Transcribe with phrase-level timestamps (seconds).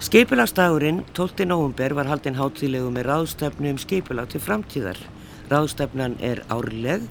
[0.00, 1.44] Skipulagstagurinn 12.
[1.44, 4.96] november var haldinn hátílegu með ráðstefnu um skipulag til framtíðar.
[5.50, 7.04] Ráðstefnan er árleg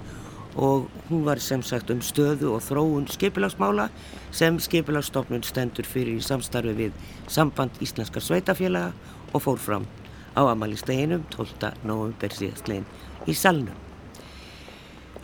[0.58, 3.92] og hún var sem sagt um stöðu og þróun skipulagsmála
[4.34, 6.98] sem skipulagsstofnun stendur fyrir í samstarfi við
[7.30, 8.90] Samband Íslenskar Sveitafélaga
[9.38, 9.86] og fór fram
[10.34, 11.70] á amalísteginum 12.
[11.86, 12.90] november síðastlegin
[13.30, 13.78] í salnum.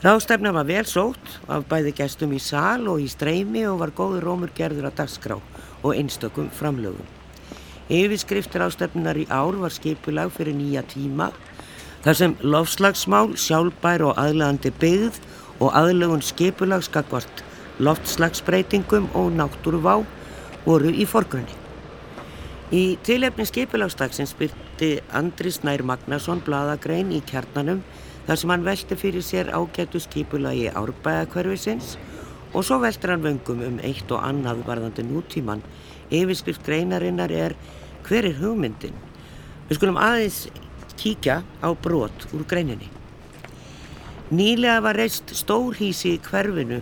[0.06, 4.30] Ráðstefna var vel sótt af bæði gestum í sal og í streymi og var góður
[4.30, 5.42] rómur gerður að dagskrá
[5.82, 7.25] og einstökum framlögum.
[7.86, 11.30] Yfirskriftir ástefnunar í ár var skipulag fyrir nýja tíma
[12.06, 15.20] þar sem lofslagsmál, sjálfbær og aðlegandi byggð
[15.60, 17.44] og aðlegun skipulag skakvart
[17.80, 20.00] loftslagsbreytingum og náttúruvá
[20.66, 21.54] voru í forgrunni.
[22.74, 27.84] Í tilefni skipulagsdagsins byrti Andris Nær Magnason bladagrein í kjarnanum
[28.26, 32.00] þar sem hann velti fyrir sér ágætu skipulagi árbæðakverfisins
[32.56, 35.62] og svo veltir hann vöngum um eitt og annað varðandi nútíman
[36.14, 37.56] Yfirskrift greinarinnar er
[38.06, 38.94] hver er hugmyndin?
[39.70, 40.46] Við skulum aðeins
[41.00, 42.92] kíkja á brot úr greininni.
[44.34, 46.80] Nýlega var reist stórhísi í hverfinu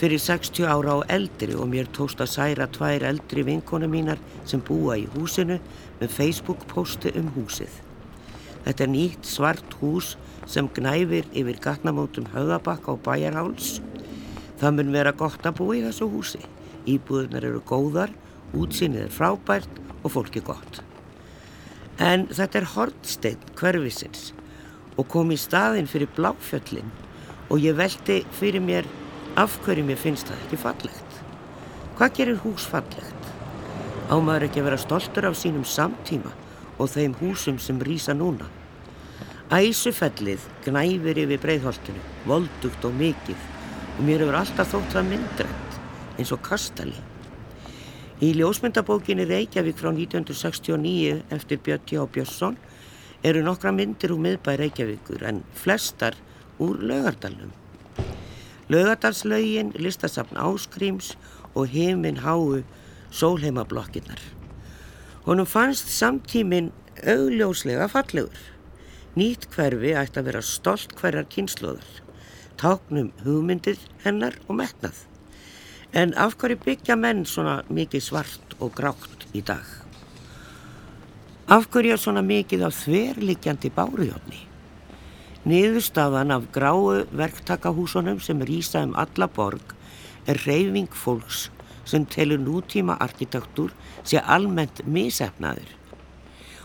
[0.00, 4.60] fyrir 60 ára á eldri og mér tóst að særa tvær eldri vinkona mínar sem
[4.60, 5.60] búa í húsinu
[6.00, 7.70] með Facebook posti um húsið.
[8.64, 10.14] Þetta er nýtt svart hús
[10.48, 13.78] sem gnæfir yfir gatnamótum höðabakka og bæjarháls.
[14.60, 16.40] Það mun vera gott að búa í þessu húsi.
[16.88, 18.12] Íbúðunar eru góðar
[18.58, 20.80] útsinnið er frábært og fólki gott.
[22.02, 24.32] En þetta er hortsteinn hverfisins
[24.98, 26.90] og kom í staðin fyrir bláfjöllin
[27.50, 28.88] og ég veldi fyrir mér
[29.38, 31.20] af hverju mér finnst það ekki fallegt.
[31.98, 33.30] Hvað gerir hús fallegt?
[34.10, 36.32] Ámaður ekki að vera stoltur af sínum samtíma
[36.78, 38.50] og þeim húsum sem rýsa núna.
[39.54, 43.50] Æsufellið gnæfir yfir breyðholtinu, voldugt og mikið
[43.94, 45.82] og mér hefur alltaf þótt það myndrætt
[46.18, 47.13] eins og kastali.
[48.24, 52.04] Í ljósmyndabókinni Reykjavík frá 1969 eftir Björn T.H.
[52.14, 52.54] Björnsson
[53.26, 56.16] eru nokkra myndir úr miðbæ Reykjavíkur en flestar
[56.62, 57.50] úr lögardalum.
[58.72, 61.18] Lögardalslaugin, listasafn Áskríms
[61.52, 62.62] og heiminn háu
[63.12, 64.22] sólheimablokkinnar.
[65.26, 66.72] Honum fannst samtíminn
[67.04, 68.38] augljóslega fallegur.
[69.18, 71.90] Nýtt hverfi ætti að vera stolt hverjar kynsloðar,
[72.56, 75.04] táknum hugmyndir hennar og metnað.
[75.94, 79.62] En af hverju byggja menn svona mikið svart og grátt í dag?
[81.46, 84.40] Af hverju er svona mikið af þverlikjandi bárujónni?
[85.46, 89.74] Niðurstaðan af gráu verktakahúsunum sem rýsa um alla borg
[90.26, 91.44] er reyfing fólks
[91.86, 93.70] sem telur nútíma arkitektur
[94.02, 95.68] sé almennt misefnaður.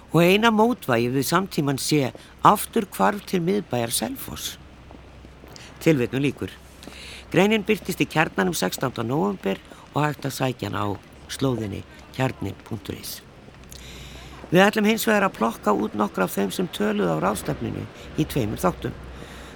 [0.09, 4.57] Og eina mótvægi við samtíman sé aftur kvarf til miðbæjar Selfoss.
[5.85, 6.49] Tilvetnu líkur.
[7.29, 9.03] Greinin byrtist í kjarnanum 16.
[9.05, 9.59] november
[9.93, 10.89] og hægt að sækja hana á
[11.29, 11.83] slóðinni
[12.15, 13.19] kjarnin.is.
[14.49, 17.83] Við ætlum hins vegar að plokka út nokkra af þeim sem töluð á rástefninu
[18.17, 18.97] í tveimur þáttum.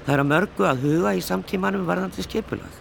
[0.06, 2.78] Það er að mörgu að huga í samtímanum varðandi skipulag.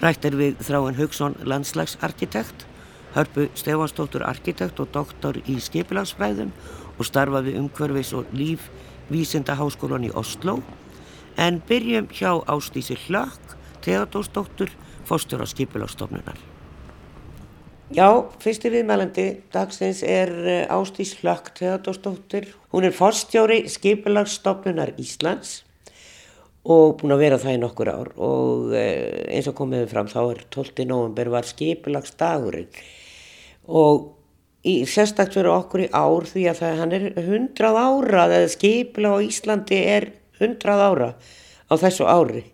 [0.00, 2.64] Rætt er við Þráin Haugsson landslagsarkitekt,
[3.12, 6.54] Hörpu Stefansdóttur arkitekt og doktor í skipulagsfræðum
[6.96, 8.70] og starfa við umhverfis og líf
[9.12, 10.62] Vísinda háskólan í Oslo
[11.36, 14.72] en byrjum hjá Ástísi Hlökk Theodórsdóttur,
[15.08, 16.38] fórstur á skipulagstofnunar.
[17.90, 18.06] Já,
[18.38, 22.52] fyrsti viðmælandi dagsins er eh, Ástís Hlökk Theodórsdóttir.
[22.70, 25.64] Hún er fórstjóri skipulagstofnunar Íslands
[26.62, 30.20] og búin að vera það í nokkur ár og eh, eins og komiði fram þá
[30.22, 30.86] er 12.
[30.86, 32.68] november var skipulagsdagurinn
[33.66, 34.10] og
[34.62, 39.14] í sérstakt fyrir okkur í ár því að það, hann er 100 ára, eða skipula
[39.16, 42.44] á Íslandi er 100 ára á þessu ári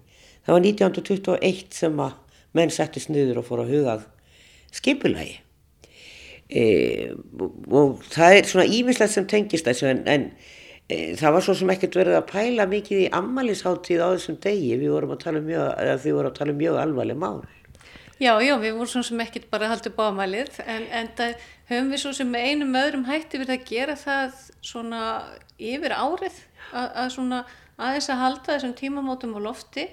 [0.46, 2.14] það var 1921 sem að
[2.56, 4.06] menn settist niður og fór að hugað
[4.74, 5.40] skipulagi.
[6.46, 6.62] E,
[7.74, 10.28] og það er svona ímislegt sem tengist þessu en, en
[10.86, 14.72] e, það var svo sem ekkert verið að pæla mikið í ammaliðsháttíð á þessum degi.
[14.78, 17.40] Við vorum að tala um mjög, um mjög alvarleg mál.
[18.16, 21.34] Já, já, við vorum svona sem ekkert bara haldið bámalið en, en það
[21.68, 25.00] höfum við svo sem með einum öðrum hætti við að gera það svona
[25.60, 26.38] yfir árið
[26.70, 27.42] að, að svona
[27.76, 29.84] aðeins að halda þessum tímamótum á lofti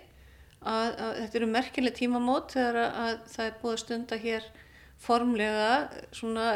[0.69, 4.51] að, að þetta eru merkileg tímamót þegar að, að það er búið að stunda hér
[5.03, 5.71] formlega
[6.15, 6.47] svona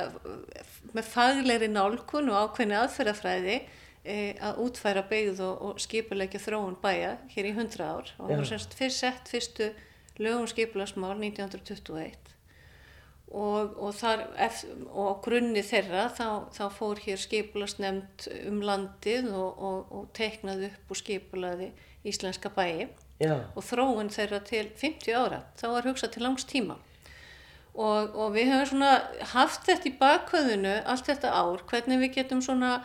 [0.95, 3.57] með faglegri nálkun og ákveðni aðferðafræði
[4.07, 8.13] e, að útfæra beigð og, og skipulegja þróun bæja hér í 100 ár.
[8.18, 9.69] Og það var semst fyrst sett fyrstu
[10.21, 12.33] lögum skipulegsmál 1921
[13.27, 14.24] og, og, þar,
[14.95, 21.74] og grunni þeirra þá, þá fór hér skipulegsnefnd um landið og teiknaði upp og skipulaði
[22.07, 23.33] íslenska bæi Já.
[23.57, 26.75] og þróun þeirra til 50 ára þá var hugsað til langs tíma
[27.77, 28.91] og, og við höfum svona
[29.33, 32.79] haft þetta í bakhauðinu allt þetta ár, hvernig við getum svona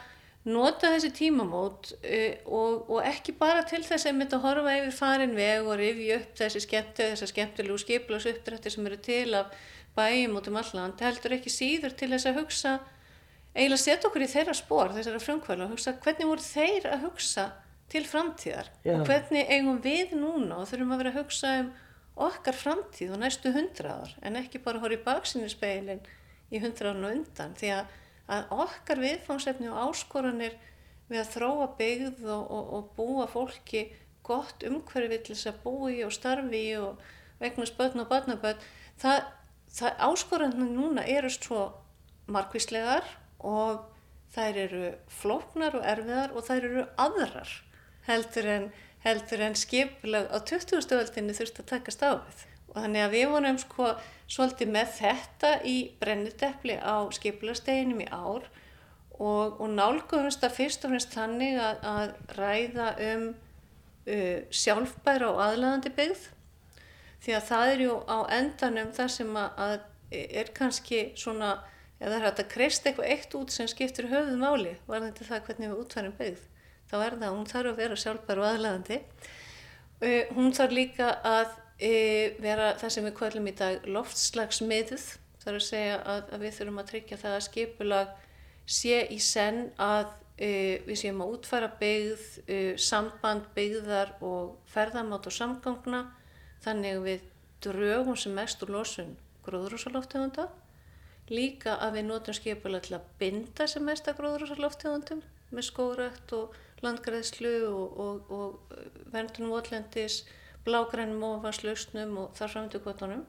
[0.49, 4.97] nota þessi tímamót uh, og, og ekki bara til þess að mynda að horfa yfir
[4.97, 9.55] farin veg og rifja upp þessi skemmtu, þessar skemmtilegu skiplas uppdrætti sem eru til af
[9.97, 12.79] bæjum út um alland, heldur ekki síður til þess að hugsa,
[13.53, 17.51] eiginlega setja okkur í þeirra spór, þessara frumkvæla hugsa hvernig voru þeir að hugsa
[17.93, 18.69] til framtíðar.
[18.87, 18.97] Já.
[18.97, 21.73] og hvernig eigum við núna og þurfum að vera að hugsa um
[22.27, 25.49] okkar framtíð og næstu hundraðar en ekki bara horfa í baksinni
[26.53, 27.57] í hundraðan og undan?
[27.57, 27.97] Því að,
[28.37, 30.59] að okkar viðfangsefni og áskoranir
[31.09, 33.87] við að þróa byggð og, og, og búa fólki
[34.27, 37.01] gott umhverfi til þess að búi og starfi og
[37.43, 38.69] vegna spötn og barnabötn
[39.03, 39.25] það,
[39.73, 41.65] það áskoranir núna eru svo
[42.33, 43.09] markvíslegar
[43.43, 43.83] og
[44.33, 47.53] þær eru flóknar og erfiðar og þær eru aðrar
[48.09, 48.71] heldur en,
[49.05, 50.97] heldur en skiplag á 20.
[50.99, 52.43] öldinni þurft að takast á við.
[52.73, 53.93] Og þannig að við vonum sko
[54.33, 58.47] svolítið með þetta í brenniteppli á skiplasteginum í ár
[59.19, 65.43] og, og nálgumst að fyrst og fremst þannig að, að ræða um uh, sjálfbæra og
[65.47, 66.31] aðlæðandi byggð
[67.23, 69.77] því að það er jú á endanum það sem að,
[70.13, 71.53] er kannski svona,
[72.01, 75.47] eða það er hægt að kreist eitthvað eitt út sem skiptir höfuð máli varðandi það
[75.47, 76.49] hvernig við útfærum byggð
[76.93, 81.47] þá er það, hún þarf að vera sjálfbær og aðlæðandi uh, hún þarf líka að
[81.49, 85.07] uh, vera það sem við kvöllum í dag loftslagsmiðuð
[85.43, 88.13] þarf að segja að, að við þurfum að tryggja það að skipulag
[88.79, 92.27] sé í senn að uh, við séum að útfæra byggð,
[92.81, 96.07] samband byggðar og ferðamátt og samgangna
[96.63, 97.29] þannig að við
[97.63, 99.15] drögum sem mest úr losun
[99.47, 100.51] gróðrúsaloftegunda
[101.33, 105.23] líka að við notum skipulega til að binda sem mest að gróðrúsaloftegundum
[105.53, 110.23] með skórætt og landgræðslu og, og, og verndunum votlendis,
[110.67, 113.25] blágrænum ofanslausnum og þar framöndu kvotunum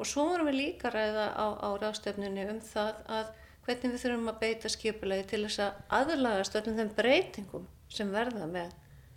[0.00, 3.32] og svo vorum við líka ræða á, á ráðstefnunni um það að
[3.66, 8.46] hvernig við þurfum að beita skipulegi til þess að aðlagast öllum þeim breytingum sem verða
[8.48, 8.72] með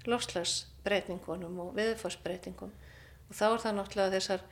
[0.09, 4.43] lofslagsbreytingunum og viðfarsbreytingum og þá er það náttúrulega þessar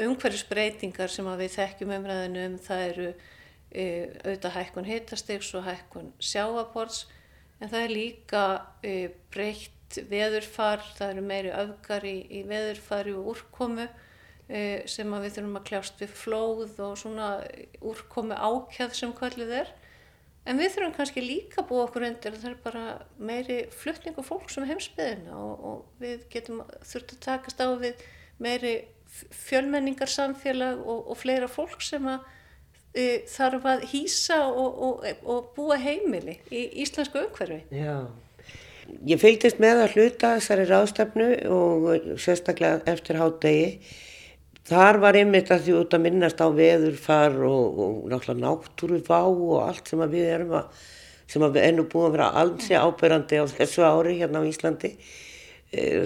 [0.00, 2.58] umhverfisbreytingar sem við þekkjum umræðinu um.
[2.62, 3.84] Það eru e,
[4.24, 7.06] auðvitað hækkun hitastegs og hækkun sjáaborts
[7.60, 8.44] en það er líka
[8.82, 8.94] e,
[9.32, 13.86] breytt veðurfar, það eru meiri öfgar í, í veðurfari og úrkomu
[14.46, 17.30] e, sem við þurfum að kljást við flóð og svona
[17.82, 19.74] úrkomu ákjað sem kvælið er.
[20.48, 22.84] En við þurfum kannski líka búa okkur undir að það er bara
[23.20, 28.00] meiri flutning og fólk sem heimsbyðina og, og við getum þurft að takast á við
[28.40, 28.74] meiri
[29.34, 32.24] fjölmenningar samfélag og, og fleira fólk sem að
[33.30, 37.62] þarf að hýsa og, og búa heimili í íslensku umhverfi.
[37.70, 38.06] Já,
[39.06, 43.68] ég fylgist með að hluta þessari ráðstefnu og sérstaklega eftir hádegi
[44.70, 49.56] Þar var einmitt að því út að minnast á veðurfar og, og náttúrulega náttúruvá og
[49.64, 50.84] allt sem við erum að,
[51.32, 54.92] sem að við ennum búin að vera alls ábyrrandi á þessu ári hérna á Íslandi.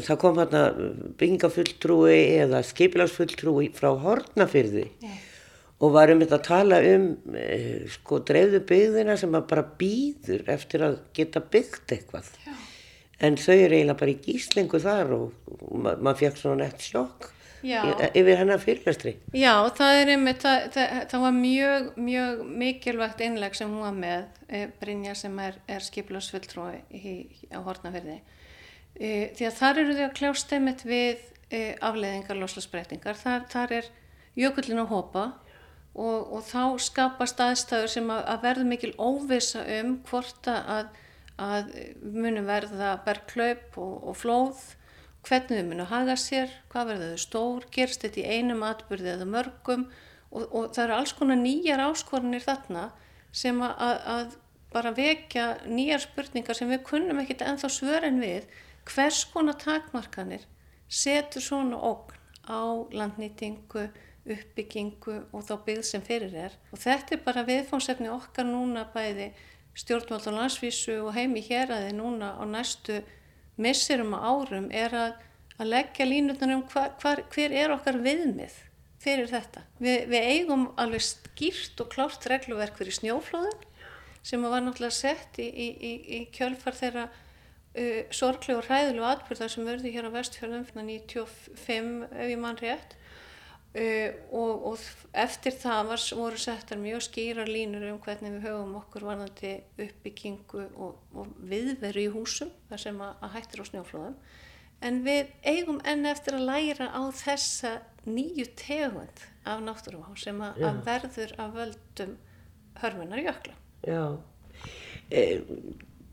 [0.06, 0.62] Það kom hérna
[1.20, 5.20] byggingafulltrúi eða skipilagsfulltrúi frá Hortnafyrði yeah.
[5.84, 7.06] Og var einmitt að tala um
[7.92, 12.30] sko dreifðu byggðina sem að bara býður eftir að geta byggt eitthvað.
[12.46, 12.64] Yeah.
[13.24, 16.84] En þau eru eiginlega bara í gíslingu þar og, og ma maður fekk svona nett
[16.84, 17.30] sjokk.
[17.64, 17.80] Já.
[18.12, 19.14] yfir hennar fyrirlestri.
[19.32, 23.94] Já, það er einmitt, það, það, það var mjög, mjög mikilvægt innleg sem hún var
[23.96, 26.82] með, e, Brynja sem er, er skiplarsfulltrói
[27.48, 28.18] á Hortnaferði.
[29.00, 33.16] E, því að þar eru þau að kljást einmitt við e, afleiðingar loslasbreytingar.
[33.22, 33.90] Þar, þar er
[34.44, 35.24] jökullin að hopa
[35.94, 40.88] og, og þá skapast aðstæður sem að, að verður mikil óvisa um hvort að,
[41.38, 44.64] að munum verða bergklaup og, og flóð
[45.24, 49.28] hvernig þau munu haga sér, hvað verður þau stór, gerst þetta í einum atbyrði eða
[49.28, 49.86] mörgum?
[50.34, 52.88] Og, og það eru alls konar nýjar áskoranir þarna
[53.34, 54.34] sem að, að,
[54.74, 58.48] bara vekja nýjar spurningar sem við kunnum ekkit ennþá svörin við.
[58.90, 60.44] Hvers konar takmarkanir
[60.90, 62.60] setur svona ógn á
[62.92, 63.86] landnýtingu,
[64.24, 69.32] uppbyggingu og þá byggð sem fyrir er og þetta er bara viðfónsefni okkar núna bæði
[69.76, 73.00] stjórnvald og landsvísu og heimi hér að þið núna á næstu
[73.60, 75.18] missirum og árum er að,
[75.58, 78.56] að leggja línutnar um hva, hvar, hver er okkar viðmið
[79.04, 79.64] fyrir þetta.
[79.82, 83.70] Vi, við eigum alveg skýrt og klárt regluverk fyrir snjóflóðum
[84.24, 89.66] sem var náttúrulega sett í, í, í, kjölfar þeirra uh, sorgleg og hræðilegu atbyrðar sem
[89.68, 92.96] verði hér á vestfjörðum 95 ef ég mann rétt
[93.74, 94.82] og, og
[95.18, 100.66] eftir það var, voru settar mjög skýra línur um hvernig við höfum okkur varðandi uppbyggingu
[100.78, 104.14] og, og viðveru í húsum þar sem að, að hættir á snjóflóðum.
[104.84, 107.74] En við eigum enn eftir að læra á þessa
[108.06, 112.16] nýju tegund af náttúruvá sem að, að verður af völdum
[112.82, 113.54] hörmunar jökla.
[113.84, 114.04] Já,
[115.10, 115.22] e,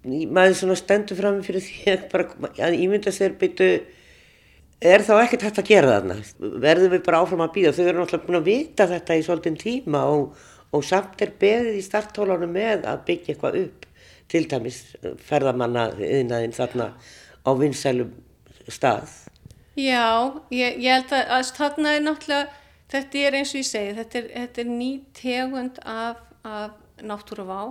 [0.04, 3.70] maður svona stendur fram fyrir því að, bara, að ímynda sér byttu,
[4.82, 6.18] er þá ekkert hægt að gera þarna?
[6.64, 7.74] Verðum við bara áfram að býða?
[7.78, 10.40] Þau eru náttúrulega búin að vita þetta í svolítinn tíma og,
[10.74, 13.86] og samt er beðið í starthólunum með að byggja eitthvað upp,
[14.32, 14.80] til dæmis
[15.28, 16.88] ferðamanna yðnaðinn þarna
[17.46, 18.14] á vinsælum
[18.72, 19.12] stað.
[19.78, 22.60] Já, ég, ég held að, að þarna er náttúrulega,
[22.92, 27.62] þetta er eins og ég segi, þetta er, þetta er ný tegund af, af náttúruvá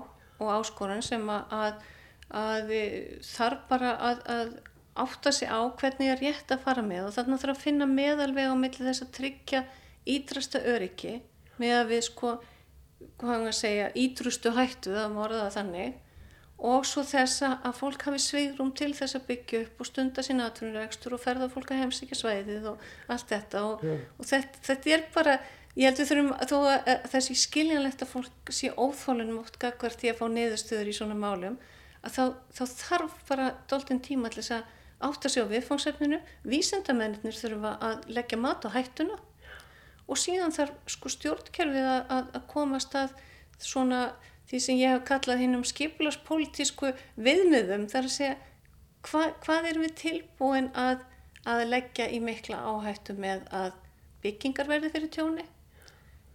[0.40, 1.86] og áskorun sem að, að,
[2.40, 2.74] að
[3.26, 4.52] þarf bara að
[4.94, 8.50] átta sig á hvernig er rétt að fara með og þarna þarf að finna meðalveg
[8.50, 9.64] á milli þess að tryggja
[10.10, 11.20] ídrasta öryggi
[11.60, 12.36] með að við sko,
[13.20, 15.98] hvað hann að segja, ídrustu hættu það morða það þannig
[16.70, 20.42] og svo þess að fólk hafi sveigrum til þess að byggja upp og stunda sín
[20.44, 24.02] aðtunuregstur og ferða fólk að heimsíkja svæðið og allt þetta og, yeah.
[24.18, 25.36] og þetta, þetta er bara,
[25.78, 30.12] ég held við þurfum þó að þessi skiljanlegt að fólk sé óþólunum oft gagvart í
[30.12, 31.56] að fá niðurstöður í svona málum
[32.04, 32.22] að þá,
[32.56, 38.08] þá þarf bara doldin tíma til þess að átta sig á viðfangsefninu, vísendamennir þurfa að
[38.12, 39.16] leggja mat á hættuna.
[40.10, 43.14] Og síðan þarf sko stjórnkerfið að, að, að komast að
[43.62, 44.00] svona
[44.50, 47.86] því sem ég hef kallað hinn um skiplaspolítísku viðmiðum.
[47.92, 48.34] Þar að segja
[49.06, 51.06] hva, hvað erum við tilbúin að,
[51.48, 53.78] að leggja í mikla áhættu með að
[54.24, 55.46] byggingar verði fyrir tjóni?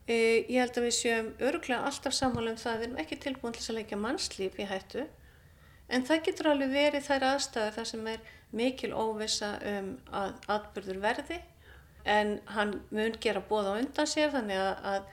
[0.05, 0.15] E,
[0.47, 2.79] ég held að við séum öruglega alltaf sammála um það.
[2.79, 5.05] Við erum ekki tilbúin til að leggja mannslíf í hættu
[5.87, 11.01] en það getur alveg verið þær aðstæður þar sem er mikil óvisa um að atbyrður
[11.03, 11.39] verði
[12.05, 15.07] en hann mun gera bóða undan sér þannig að, að,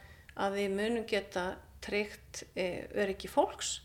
[0.45, 1.47] að við munum geta
[1.83, 3.81] tryggt e, öryggi fólks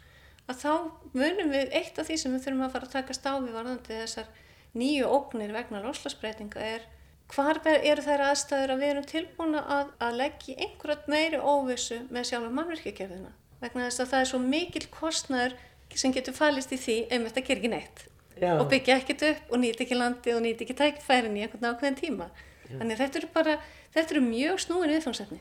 [0.48, 0.74] að þá
[1.15, 4.29] munum við eitt af því sem við þurfum að fara að taka stáfi varðandi þessar
[4.77, 6.86] nýju ógnir vegna loslasbreytinga er
[7.34, 12.29] hvar eru þær aðstæður að við erum tilbúin að, að leggja einhverjum meiri óvissu með
[12.29, 15.58] sjálf mannverkjagerðina vegna þess að það er svo mikil kostnæður
[15.96, 18.06] sem getur falist í því einmitt að gera ekki neitt
[18.38, 18.53] Já.
[18.60, 22.01] og byggja ekkert upp og nýta ekki landi og nýta ekki tækifærin í einhvern ákveðin
[22.01, 22.32] tíma
[22.67, 22.79] Já.
[22.79, 23.60] þannig þetta eru bara,
[23.96, 25.39] þetta eru mjög snúin viðfangsefni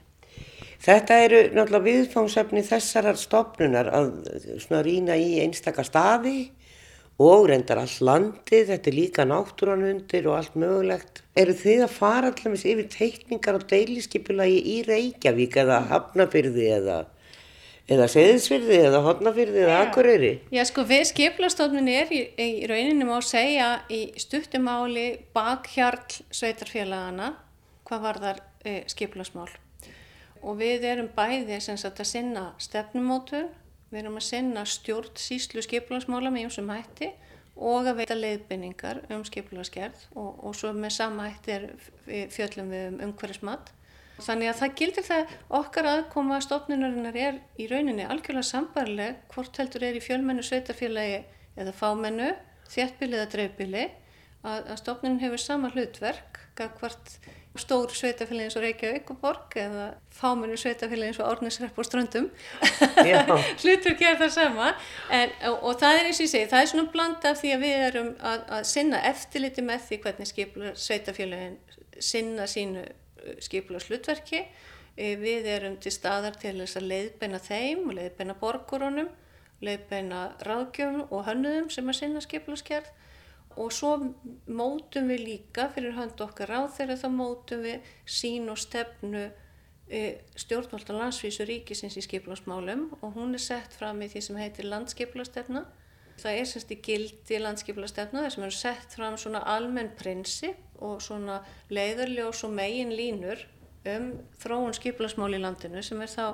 [0.76, 4.10] Þetta eru náttúrulega viðfángsefni þessarar stopnunar að
[4.84, 6.50] rýna í einstakar staði
[7.22, 11.22] og reyndar all landið, þetta er líka náttúranundir og allt mögulegt.
[11.38, 16.98] Eru þið að fara allaveg yfir teikningar og deiliskypulagi í Reykjavík eða Hafnafyrði eða,
[17.90, 20.32] eða Seðisfyrði eða Hotnafyrði eða Akureyri?
[20.54, 27.34] Já sko við skipulastofnun er í, í rauninni má segja í stuttumáli bakhjarl sveitarfélagana
[27.86, 29.50] hvað var þar e, skipulasmál
[30.42, 33.48] og við erum bæði sagt, að sinna stefnumótun,
[33.90, 37.12] við erum að sinna stjórn síslu skipularsmála með einsum hætti
[37.56, 41.68] og að veita leiðbynningar um skipularskerð og, og svo með sama hætti er
[42.34, 43.72] fjöllum við um umhverfismat.
[44.16, 49.84] Þannig að það gildir það okkar aðkoma stofnunarinnar er í rauninni algjörlega sambarleg hvort heldur
[49.84, 51.22] er í fjölmennu sveitarfélagi
[51.56, 52.32] eða fámennu,
[52.72, 53.84] þjættbili eða dreifbili
[54.46, 57.18] að, að stofnunum hefur sama hlutverk hvort
[57.60, 62.28] stór sveitafélagi eins og Reykjavík og Borg eða fámennu sveitafélagi eins og Árnesrepp og Ströndum.
[63.62, 64.72] Hlutur ger það sama.
[65.12, 67.54] En, og, og það er eins og ég segi, það er svona blanda af því
[67.54, 71.58] að við erum að, að sinna eftirliti með því hvernig skiplar sveitafélagin
[71.96, 72.84] sinna sínu
[73.44, 79.10] skiplar slutverki eh, við erum til staðar til þess að leiðbeina þeim og leiðbeina borgurunum
[79.64, 82.92] leiðbeina ráðgjöfum og hönnuðum sem að sinna skiplaskerð
[83.56, 83.94] og svo
[84.52, 89.24] mótum við líka fyrir hönd okkar á þeirra þá mótum við sín og stefnu
[89.88, 94.40] e, stjórnvöld og landsvísu ríkisins í skiplarsmálum og hún er sett fram í því sem
[94.40, 95.64] heitir landskiplastefna.
[96.16, 101.02] Það er semst í gildi landskiplastefna þar sem eru sett fram svona almenn prinsip og
[101.04, 101.42] svona
[101.72, 103.42] leiðarljós og megin línur
[103.86, 104.08] um
[104.42, 106.24] þróun skiplarsmál í landinu sem er þá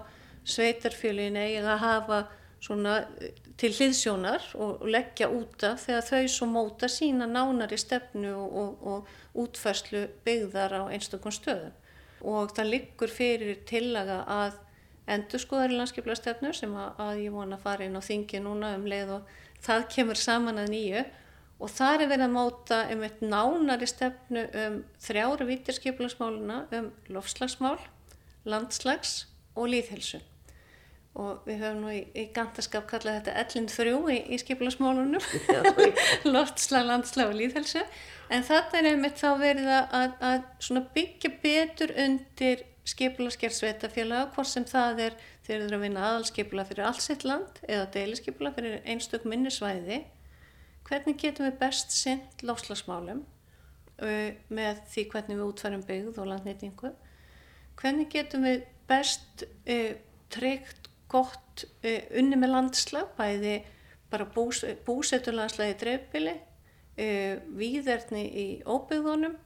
[0.49, 2.21] sveitarfjölin eigið að hafa
[2.63, 8.57] svona eh, til hliðsjónar og leggja úta þegar þau svo móta sína nánari stefnu og,
[8.63, 11.75] og, og útfærslu byggðar á einstakon stöðum.
[12.23, 14.61] Og það liggur fyrir tillaga að
[15.11, 18.43] endur skoðar í landskipla stefnu sem að, að ég vona að fara inn á þingi
[18.45, 21.05] núna um leið og það kemur saman að nýju.
[21.63, 27.79] Og það er verið að móta um eitt nánari stefnu um þrjára vítirskiplasmáluna um lofslagsmál,
[28.43, 29.17] landslags
[29.55, 30.27] og líðhelsun
[31.13, 35.25] og við höfum nú í, í gantaskap kallað þetta ellin þrjú í, í skipilagsmálunum
[36.35, 37.83] loftslag, landslag og líðhelsu
[38.33, 44.65] en þetta er einmitt þá verið að, að byggja betur undir skipilagsgerð sveitafélag hvort sem
[44.67, 50.01] það er þeir eru að vinna aðalskipila fyrir allsitt land eða deilisskipila fyrir einstök minnisvæði.
[50.89, 56.91] Hvernig getum við best synd loftslagsmálum uh, með því hvernig við útfærum byggð og landnýtingu?
[57.79, 59.93] Hvernig getum við best uh,
[60.35, 63.61] tryggt gott uh, unni með landslag, bæði
[64.13, 66.35] bara bús, búseturlandslagi dreifbili,
[66.99, 69.39] uh, víðerni í óbyggðunum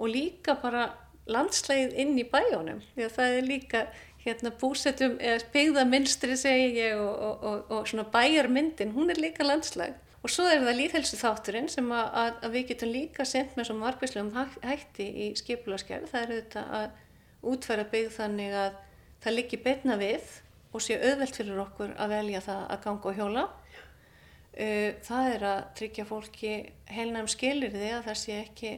[0.00, 0.88] og líka bara
[1.30, 3.82] landslagið inn í bæjónum, því að það er líka
[4.24, 9.46] hérna búsetum, eða byggðaminstri segi ég og, og, og, og svona bæjarmyndin, hún er líka
[9.46, 9.96] landslag.
[10.20, 13.70] Og svo er það líðhelsu þátturinn sem að, að, að við getum líka sendt með
[13.70, 16.90] svona margvíslegum hætti í skipularskerð, það er auðvitað að
[17.50, 18.74] útfæra byggð þannig að
[19.24, 20.34] það liggi beitna við
[20.70, 23.46] og sé auðvelt fyrir okkur að velja það að ganga og hjóla.
[25.08, 26.52] Það er að tryggja fólki
[26.90, 28.72] heilnægum skilir því að það sé ekki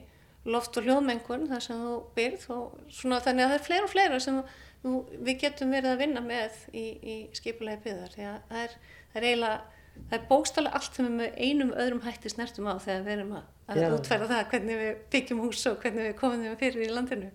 [0.44, 3.92] loft og hljóðmengun þar sem þú byrð og svona þannig að það er fleira og
[3.92, 4.40] fleira sem
[4.82, 4.94] þú,
[5.28, 8.76] við getum verið að vinna með í, í skipulegi byggðar því að það er,
[9.12, 9.60] það er eiginlega
[9.92, 13.34] það er bókstálega allt sem við með einum öðrum hætti snertum á þegar við erum
[13.38, 13.44] að,
[13.74, 17.30] að útfæra það hvernig við byggjum hús og hvernig við komum þeim fyrir í landinu.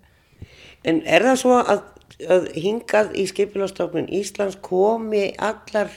[0.88, 1.86] En er það svo að,
[2.34, 5.94] að hingað í skipulagstofnun Íslands komi allar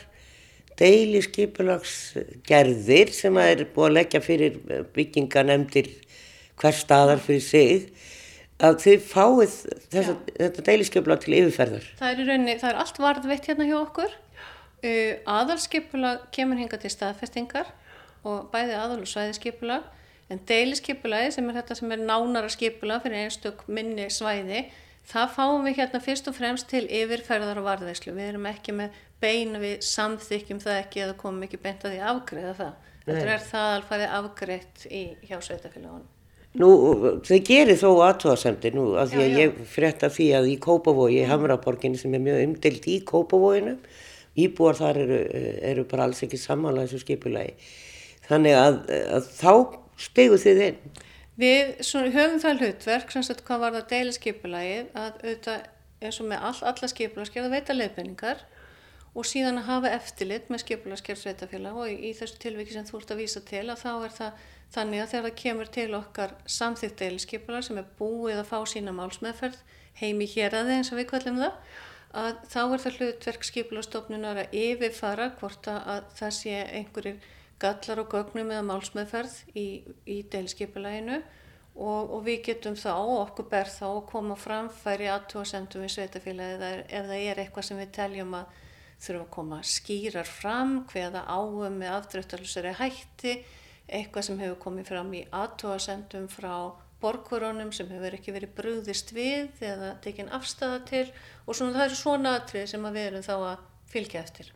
[0.80, 4.56] deili skipulagsgerðir sem að er búið að leggja fyrir
[4.94, 5.90] bygginganemdir
[6.60, 7.86] hver staðar fyrir sig
[8.60, 9.54] að þið fáið
[9.92, 11.86] þessa, þetta deiliskeipula til yfirferðar.
[12.00, 14.18] Það er í rauninni, það er allt varðveitt hérna hjá okkur.
[14.80, 17.72] Uh, aðalskeipula kemur hinga til staðfestingar
[18.24, 19.80] og bæði aðal og svæðiskeipula
[20.30, 24.68] en deiliskeipulaði sem er þetta sem er nánara skeipula fyrir einstök minni svæði
[25.10, 28.14] það fáum við hérna fyrst og fremst til yfirferðar og varðveislu.
[28.16, 32.00] Við erum ekki með beina við samþykjum það ekki eða komum ekki beint að því
[32.12, 32.88] afgreða það.
[33.04, 36.08] Þetta er það alfarið afgreitt í hjá sveitafélagunum.
[36.58, 36.68] Nú,
[37.22, 41.20] þau gerir þó aðtóðasemdi nú að því að ég frétta því að í Kópavogi.
[41.30, 43.76] Hamraborginni sem er mjög umdilt í Kópavoginu,
[44.34, 45.20] íbúar þar eru,
[45.70, 47.54] eru bara alls ekki samanlega þessu skipulagi.
[48.26, 48.80] Þannig að,
[49.14, 49.52] að þá
[50.00, 50.80] stegu þið inn.
[51.40, 55.68] Við svona, höfum það hlutverk, sem sagt hvað var það deiliskeipulagið, að auðvitað
[56.00, 58.42] eins og með all, alla skipulagskerða veita leifinningar
[59.14, 63.00] og síðan að hafa eftirlit með skipulagskerð sveitafélag og í, í þessu tilviki sem þú
[63.00, 66.34] ert að vísa til að þá er það þannig að þegar það kemur til okkar
[66.58, 69.58] samþýtt deiliskepulag sem er búið að fá sína málsmeðferð
[70.00, 71.80] heimi hér að þið eins og við kvöllum það
[72.20, 77.28] að þá er það hlutverk skipulagstofnunar að yfirfara hvort að það sé einhverjir
[77.60, 79.66] gallar og gögnum eða málsmeðferð í,
[80.08, 85.92] í deiliskepulæginu og, og við getum þá okkur ber þá að koma framfæri aðtóasendum í
[85.92, 88.58] sveitafélagi ef það er eitthvað sem við teljum að
[89.00, 93.36] þurfum að koma skýrar fram hveða áum með afdröftalusari hætti
[93.90, 96.54] eitthvað sem hefur komið fram í aðtóasendum frá
[97.00, 101.06] borgurunum sem hefur ekki verið brúðist við eða tekinn afstæða til
[101.46, 104.50] og svona, það eru svona atrið sem við erum þá að fylgja eftir.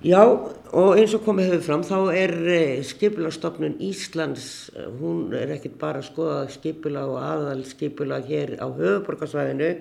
[0.00, 5.50] Já og eins og komið hefur fram þá er eh, skipulagstofnun Íslands, eh, hún er
[5.58, 9.74] ekkit bara að skoða skipulag og aðal skipulag hér á höfuborgarsvæðinu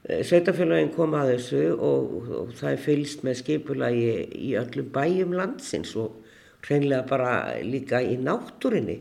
[0.00, 5.92] Sveitafélagin kom að þessu og, og það er fylst með skipulagi í öllum bæjum landsins
[6.00, 6.14] og
[6.64, 8.96] hreinlega bara líka í náttúrinni.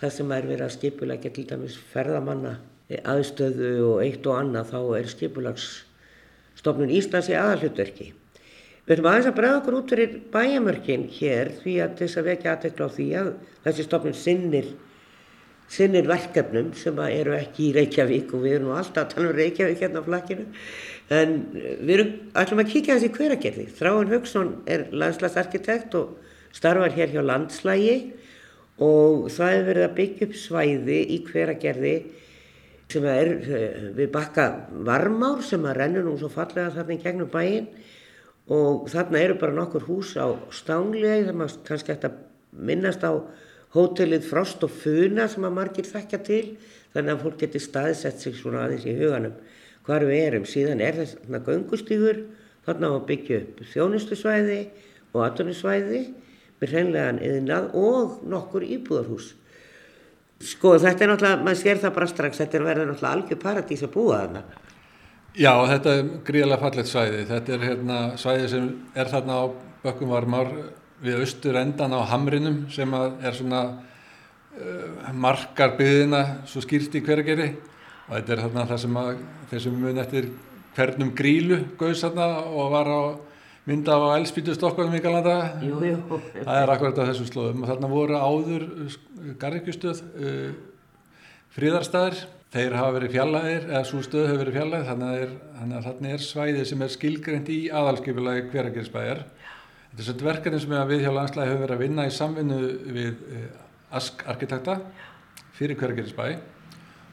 [0.00, 2.56] Það sem er verið að skipulagi til dæmis ferðamanna
[2.90, 8.10] aðstöðu og eitt og annað þá er skipulagsstofnun Íslands í aðalhutverki.
[8.84, 12.56] Við höfum aðeins að bregða okkur út fyrir bæjamörkin hér því að þess að vekja
[12.56, 13.30] aðtekla á því að
[13.64, 14.74] þessi stofnun sinnir
[15.70, 19.80] sinnir verkefnum sem eru ekki í Reykjavík og við erum alltaf að tala um Reykjavík
[19.82, 20.46] hérna á flakkinu
[21.14, 23.64] en við erum alltaf að kíkja þessi hveragerði.
[23.78, 26.14] Þráin Haugsson er landslagsarkitekt og
[26.54, 27.96] starfar hér hjá landslægi
[28.84, 31.96] og það er verið að byggja upp svæði í hveragerði
[32.90, 34.48] sem er eh, við bakka
[34.86, 37.68] varmár sem að rennur nú svo fallega þarna í gegnum bæin
[38.52, 42.18] og þarna eru bara nokkur hús á stánlega það maður kannski að
[42.52, 43.12] minnast á
[43.74, 46.44] hótelið Frost og Funa sem að margir þekkja til
[46.94, 49.36] þannig að fólk getur staðsett sig svona aðeins í huganum
[49.84, 50.48] hvar við erum.
[50.48, 52.20] Síðan er þess að göngustýgur
[52.64, 54.60] þarna á að byggja upp þjónustusvæði
[55.12, 56.02] og aðtunusvæði
[56.60, 59.32] með hreinlegan yðnað og nokkur íbúðarhús.
[60.44, 63.84] Sko þetta er náttúrulega, maður sér það bara strax, þetta er verið náttúrulega algjör paradís
[63.84, 64.42] að búa þarna.
[65.34, 67.22] Já, þetta er gríðilega fallet svæði.
[67.30, 69.44] Þetta er hérna svæði sem er þarna á
[69.84, 70.52] Bökkumvarmár
[71.02, 77.50] við austur endan á Hamrinum sem er svona uh, markar byðina svo skýrt í hvergeri
[78.08, 79.12] og þetta er þarna það sem að
[79.52, 80.28] þessum mun eftir
[80.74, 83.02] hvernum grílu gauðs þarna og var á
[83.64, 85.36] mynda á elspítu Stokkvöldum í Galanda
[86.44, 87.64] það er akkurat á þessum slóðum.
[87.64, 88.66] Og þarna voru áður
[89.40, 90.48] garrikjustöð uh,
[91.54, 94.88] fríðarstaðir þeir hafa verið fjallaðir eða svo stöð hefur verið fjallaðir
[95.58, 99.24] þannig að þarna er svæðið sem er skilgreynd í aðalskipulagi hveragerisbæjar
[99.94, 102.56] Þetta er svona verkefni sem við hjá landslæði höfum verið að vinna í samvinnu
[102.96, 103.44] við eh,
[103.94, 104.80] ASK arkitekta
[105.54, 106.24] fyrir hvergerisbæ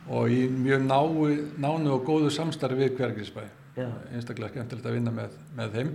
[0.09, 1.27] og í mjög náu,
[1.61, 3.43] nánu og góðu samstarfi við hvergerisbæ
[3.77, 5.93] einstaklega skemmtilegt að vinna með, með þeim.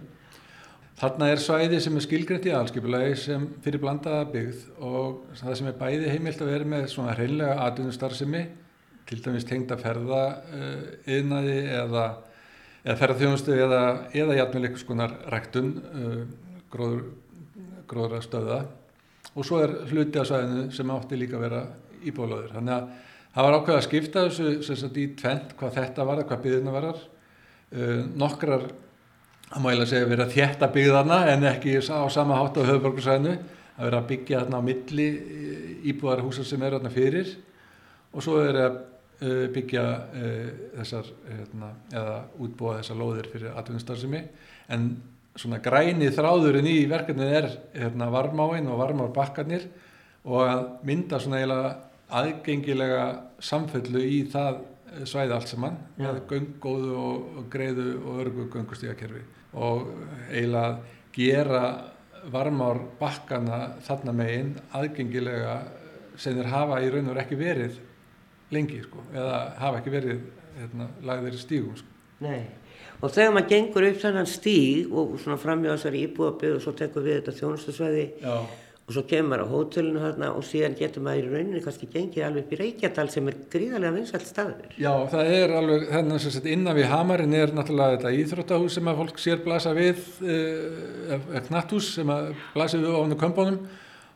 [0.97, 5.73] Þarna er svæði sem er skilgrænt í aðalskipulagi sem fyrir blandaða byggð og það sem
[5.73, 8.47] er bæði heimilt að vera með svona hreinlega atvinnustarfsemi
[9.11, 10.23] til dæmis tengda ferða
[10.55, 10.87] uh,
[11.19, 12.09] yðnaði eða,
[12.87, 13.83] eða ferðarþjónustu eða,
[14.15, 16.23] eða jætmjöl eitthvað skonar ræktun uh,
[16.77, 18.61] gróður, að stöða
[19.37, 21.61] og svo er hluti af svæðinu sem átti líka að vera
[22.07, 22.55] íbólöður.
[22.57, 22.89] Þannig að
[23.35, 27.05] það var ákveð að skipta þessu sagt, í tvent hvað þetta var, hvað byggðina varar.
[27.67, 28.67] Uh, nokkrar,
[29.51, 33.37] það má ég lega segja, vera þjætta byggðarna en ekki á sama hátt á höfuborgarsvæðinu
[33.77, 35.09] að vera að byggja þarna á milli
[35.93, 37.33] íbúðarhúsar sem eru þarna fyrir
[38.17, 40.47] og svo er að uh, byggja uh,
[40.79, 44.23] þessar, hérna, eða útbúa þessar lóðir fyrir atvinnustarfsemi
[44.73, 44.89] en
[45.37, 49.67] svona græni þráðurinn í verkefnið er hérna, varmáin og varmárbakkarnir
[50.27, 51.73] og að mynda svona eiginlega
[52.17, 53.05] aðgengilega
[53.43, 54.63] samfellu í það
[55.07, 59.25] svæði allt saman með göngóðu og, og greiðu og örgu göngustígakerfi
[59.61, 59.91] og
[60.31, 60.79] eiginlega
[61.17, 61.65] gera
[62.33, 65.59] varmárbakkana þarna megin aðgengilega
[66.17, 67.77] sem þeir hafa í raun og ekki verið
[68.55, 70.23] lengi sko, eða hafa ekki verið
[70.57, 71.93] hérna, lagðir í stígum sko.
[72.25, 72.47] Nei
[73.01, 77.05] og þegar maður gengur upp þennan stíg og svona framjá þessari íbúabið og svo tekur
[77.05, 78.07] við þetta þjónustasvæði
[78.87, 82.45] og svo kemur á hótelinu hérna og síðan getur maður í rauninni kannski gengið alveg
[82.45, 84.77] upp í Reykjadal sem er gríðarlega vinsalt staður.
[84.79, 88.93] Já, það er alveg, þennan sem sett innan við Hamarinn er náttúrulega þetta íþróttahús sem
[88.93, 93.59] að fólk sér blasa við, eða eh, knatthús sem að blasa við ofnu kömbunum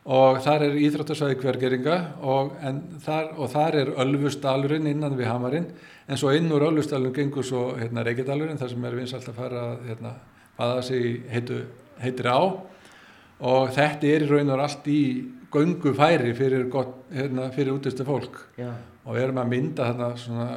[0.01, 2.55] og þar er íþróttasvæði hvergeringa og,
[3.03, 5.67] þar, og þar er Ölfusdalurinn innan við Hamarinn
[6.07, 9.65] en svo inn úr Ölfusdalurinn gengur svo hérna, Reykjadalurinn þar sem er vinsalt að fara
[9.85, 10.15] hérna,
[10.57, 11.61] baða sig heitu,
[12.01, 12.41] heitir á.
[13.41, 15.01] Og þetta er í raun og allt í
[15.51, 16.67] göngu færi fyrir,
[17.13, 18.43] hérna, fyrir útistu fólk.
[18.57, 18.71] Já.
[19.01, 20.47] og við erum að mynda þarna svona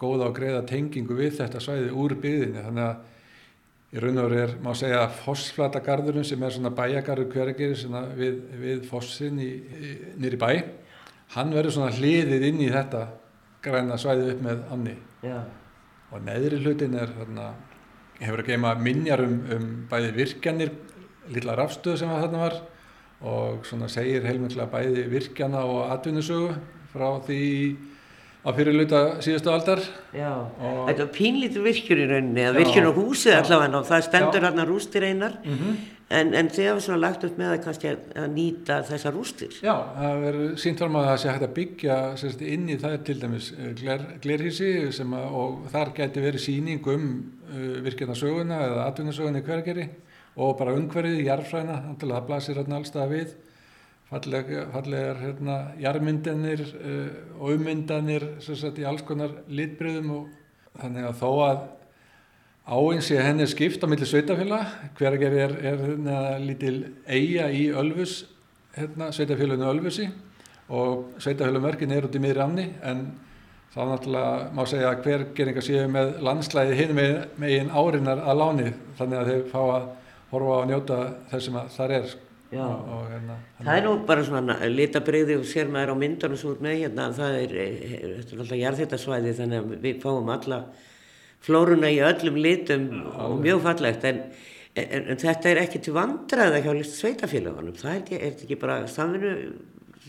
[0.00, 2.64] góða og greiða tengingu við þetta svæði úr byggðinni.
[2.66, 8.40] Þannig að í raun og er, má segja, fossflatagarðurinn sem er svona bæjagarður hvergeri við,
[8.58, 10.48] við fossin nýri bæ,
[11.36, 13.04] hann verður svona hliðið inn í þetta
[13.64, 15.38] græna svæði upp með anni Já.
[16.12, 17.48] og neðri hlutin er þarna,
[18.20, 20.70] hefur að geima minjar um, um bæði virkjanir,
[21.32, 22.60] lilla rafstöð sem þarna var
[23.24, 26.52] og svona segir heilmikla bæði virkjana og atvinnusögu
[26.92, 27.42] frá því
[28.44, 29.80] á fyrirluta síðustu aldar.
[30.12, 35.38] Þetta er pínlítur virkjur í rauninni virkjur á húsið allavega það stendur hérna rústir einar.
[35.44, 35.76] Mm -hmm.
[36.12, 39.54] En, en þið hafa svona lagt upp með að kannski að nýta þessa rústir?
[39.64, 42.96] Já, það verður sínt fram að það sé hægt að byggja sérst, inn í það
[43.08, 44.72] til dæmis eh, gler, glerhísi
[45.04, 47.08] að, og þar geti verið síning um
[47.48, 49.88] uh, virkjarnasöguna eða atvinnasöguna í hvergeri
[50.34, 53.34] og bara umhverfið, jarfræna, það blasir hérna allstað við.
[54.10, 60.26] Fallegar, fallegar hérna, jarmyndanir uh, og ummyndanir sagt, í alls konar litbriðum og
[60.82, 61.64] þannig að þó að
[62.64, 67.66] áeins ég henni er skipt á milli sveitafélag, hverjar er, er hérna, lítil eiga í
[67.76, 68.24] Ölfus,
[68.76, 70.08] hérna, sveitafélaginu Ölfusi.
[70.72, 73.04] Og sveitafélagmörkin er út í miðri amni en
[73.74, 78.40] þá náttúrulega má segja að hver geringa séu með landslæði hinn með, megin árinar að
[78.40, 79.88] láni þannig að þeir fá að
[80.30, 81.00] horfa á að njóta
[81.34, 82.14] þessum að þar er.
[82.54, 86.60] Og, hérna, það er nú bara svona litabriði og sér maður á myndunum svo út
[86.62, 90.60] með hérna það er, þetta er alltaf jarðhittasvæði þannig að við fáum alla
[91.44, 94.22] flóruna í öllum litum og mjög fallegt en,
[94.74, 99.34] en, en þetta er ekki til vandraða hjá sveitafélagunum það er, er ekki bara saminu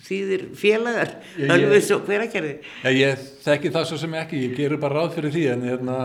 [0.06, 1.18] þýðir félagar
[1.50, 5.18] alveg svo hver að gerði Ég þekki það svo sem ekki, ég gerur bara ráð
[5.18, 6.00] fyrir því en hérna,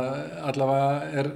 [0.51, 1.33] allavega er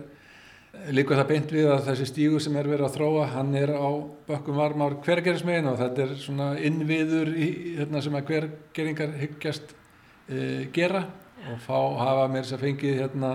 [0.95, 3.89] líka það beint við að þessi stígu sem er verið að þróa hann er á
[4.29, 9.75] bökkum varmár hvergerismegin og þetta er svona innviður í, hérna, sem að hvergeringar hyggjast
[10.29, 11.07] e, gera
[11.51, 13.33] og fá hafa með þess að fengið hérna,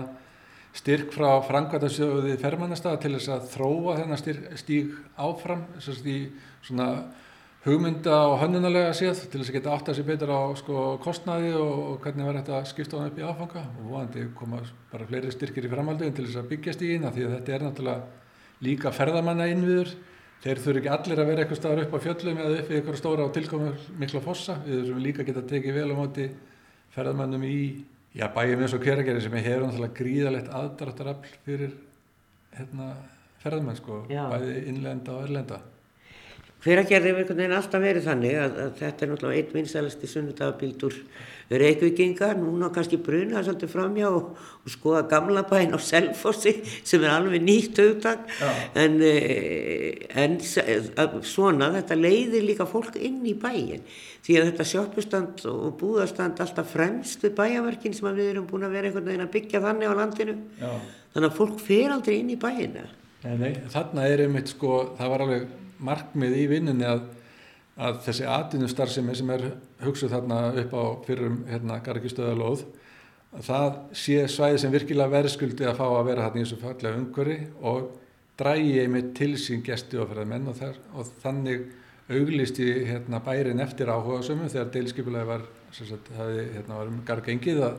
[0.76, 4.20] styrk frá frangvætarsjóði fermannastað til þess að þróa þennan
[4.60, 6.30] stíg áfram stíg
[6.62, 6.90] svona
[7.64, 11.50] hugmynda og hönnunarlega séð til þess að geta átt að sé betur á sko, kostnaði
[11.60, 13.64] og, hvernig verður þetta að skipta á það upp í áfanga.
[13.80, 14.60] Og vonandi koma
[14.92, 17.66] bara fleiri styrkir í framhaldin til þess að byggjast í eina því að þetta er
[17.66, 19.92] náttúrulega líka ferðamanna innviður
[20.40, 23.00] þeir þurfi ekki allir að vera eitthvað staðar upp á fjöllum eða upp í eitthvað
[23.02, 24.56] stóra og tilkomur mikla fossa.
[24.64, 26.28] Við þurfum líka að geta tekið vel á móti
[26.96, 27.60] ferðamannum í
[28.14, 31.74] já, bæjum eins og hveragerði sem hefur náttúrulega gríðalegt aðdráttarafl fyrir
[32.56, 32.92] hérna,
[33.42, 35.60] ferðamann sko, bæði innlenda og erlenda
[36.60, 40.96] Hveragerði hefur einhvern veginn alltaf verið þannig að, að þetta er náttúrulega einn vinsælasti sunnudagabíldur
[41.50, 46.52] Reykjavíkinga, núna kannski bruna svolítið framjá og, og skoða gamla bæn á Selfossi
[46.86, 48.28] sem er alveg nýtt auðvitað
[48.78, 50.36] en, eh, en
[51.26, 53.80] svona þetta leiðir líka fólk inn í bæin
[54.20, 58.76] því að þetta sjópustand og búðastand alltaf fremst við bæjaverkin sem við erum búin að
[58.76, 60.36] vera einhvern veginn að byggja þannig á landinu.
[60.60, 60.70] Já.
[61.14, 62.84] þannig að fólk fer aldrei inn í bæina.
[63.24, 65.48] Nei, nei, þarna er einmitt sko, það var alveg
[65.84, 67.02] markmið í vinninni að,
[67.80, 69.46] að þessi atvinnustarfsemi sem er
[69.84, 72.66] hugsuð þarna upp á fyrrum hérna gargistöðalóð
[73.46, 77.38] það sé svæði sem virkilega verðskuldi að fá að vera þarna í þessu fallega umhverfi
[77.70, 77.90] og
[78.40, 80.62] drægi einmitt til sín gesti og menn og,
[80.96, 81.68] og þannig
[82.10, 87.62] auglisti hérna, bærin eftir áhuga sömu þegar deilskipulagi var, sagt, hafi, hérna, var um gargengið
[87.62, 87.76] að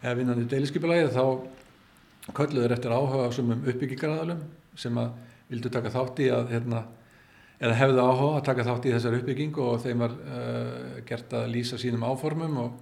[0.00, 4.40] eða vinnandi deilskipulagi þá kölluður eftir áhuga sömum uppbyggingaræðalum
[4.80, 5.10] sem að
[5.50, 6.84] vildu taka þátt í að hérna,
[7.64, 11.46] eða hefðu áhuga að taka þátt í þessar uppbygging og þeim var uh, gert að
[11.54, 12.74] lýsa sínum áformum og,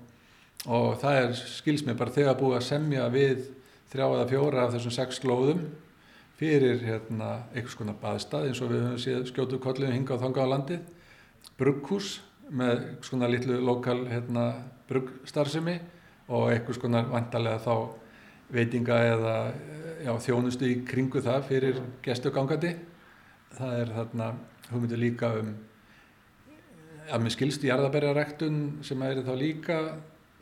[0.67, 3.47] og það er skils með bara þegar búið að semja við
[3.93, 5.63] þrjá eða fjóra af þessum sex slóðum
[6.41, 10.47] fyrir hérna, einhvers konar baðstað eins og við höfum séð skjótu kollinu hinga á þanga
[10.49, 10.87] á landið
[11.61, 12.17] brugghús
[12.51, 14.47] með konar litlu lokal hérna,
[14.91, 15.79] bruggstarfsemi
[16.33, 17.75] og einhvers konar vantarlega þá
[18.53, 19.37] veitinga eða
[20.05, 22.73] já, þjónustu í kringu það fyrir gestugangandi.
[23.57, 24.29] Það er þarna
[24.71, 25.53] hugmyndir líka um
[27.13, 29.79] að mér skilst í jarðabærarektun sem er þá líka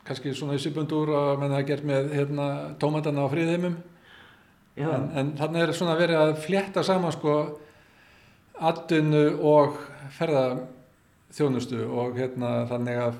[0.05, 2.45] kannski svona í sypundur og menn það gert með hérna,
[2.81, 3.79] tómatana á fríðheimum
[4.81, 7.35] en, en þannig er svona verið að flétta saman sko
[8.61, 9.77] addunu og
[10.17, 13.19] ferðarþjónustu og hérna þannig að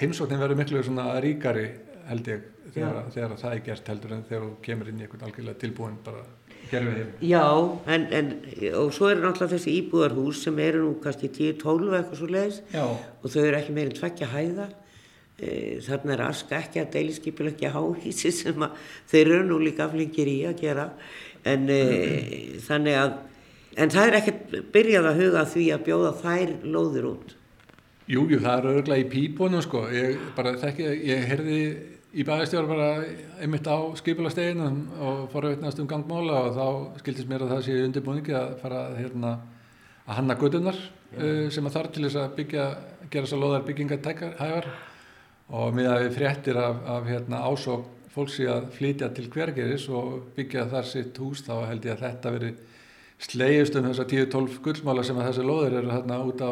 [0.00, 1.68] heimsóknin verður miklu svona ríkari
[2.10, 5.26] held ég þegar, þegar það er gert heldur en þegar þú kemur inn í einhvern
[5.28, 6.24] algjörlega tilbúin bara
[6.70, 7.08] gerfið.
[7.26, 7.44] Já,
[7.94, 8.28] en, en
[8.78, 13.26] og svo eru náttúrulega þessi íbúðarhús sem eru nú kannski 10-12 eitthvað svo leiðis og
[13.26, 14.68] þau eru ekki meirinn tveggja hæða.
[15.40, 15.50] E,
[15.86, 18.78] þarna er aska ekki að deiliskeipil ekki að háhísi sem að
[19.12, 20.86] þeir eru nú líka aflingir í að gera.
[21.48, 22.62] En e, mm.
[22.68, 23.18] þannig að
[23.80, 27.36] en það er ekkert byrjað að huga því að bjóða þær lóður út.
[28.10, 31.58] Jújú, það er örgulega í pípunum sko, ég bara þekki, ég herði
[32.10, 32.88] í bæðistjóður bara
[33.42, 38.34] einmitt á skipulasteginum og forveitnast um gangmála og þá skildist mér að það sé undirbúningi
[38.34, 39.36] að fara hérna,
[40.06, 42.66] að hanna gödunar uh, sem að þarf til þess að byggja,
[43.06, 44.70] gera þess að loðar byggingatækar
[45.50, 49.86] og með að við fréttir af, af hérna, ásók fólks í að flytja til hvergeris
[49.94, 52.52] og byggja þar sitt hús þá held ég að þetta veri
[53.20, 56.50] slegist um þess að 10-12 gullmála sem að þessi loður eru hérna út á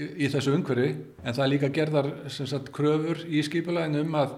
[0.00, 0.92] í, í þessu umhverfi.
[1.20, 4.36] En það er líka gerðar sagt, kröfur í skipulæginu um að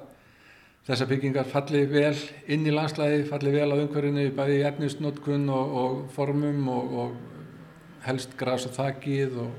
[0.89, 2.15] þessar byggingar falli vel
[2.49, 8.07] inn í landslæði, falli vel á umhverfinu bæði í efnisnótkun og, og formum og, og
[8.07, 9.51] helst græs og þakkið og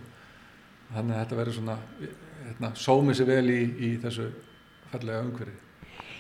[0.96, 4.30] þannig að þetta verður svona hérna, sómið sér vel í, í þessu
[4.90, 5.58] fallega umhverfi.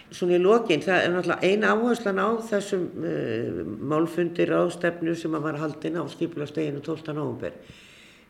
[0.10, 3.60] Svona í lokin, það er náttúrulega eina áherslan á þessum uh,
[3.91, 7.13] málfundir ástefnu sem að var haldinn á skiplasteginu 12.
[7.17, 7.58] november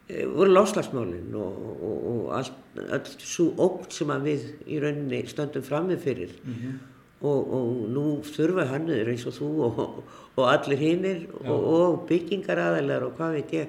[0.09, 2.55] voru láslagsmálinn og, og, og allt,
[2.89, 6.31] allt svo ógt sem að við í rauninni stöndum framið fyrir.
[6.43, 6.79] Mm -hmm.
[7.21, 9.49] og, og nú þurfa hannuður eins og þú
[10.35, 13.67] og allir hinnir og byggingar aðalar og hvað veit ég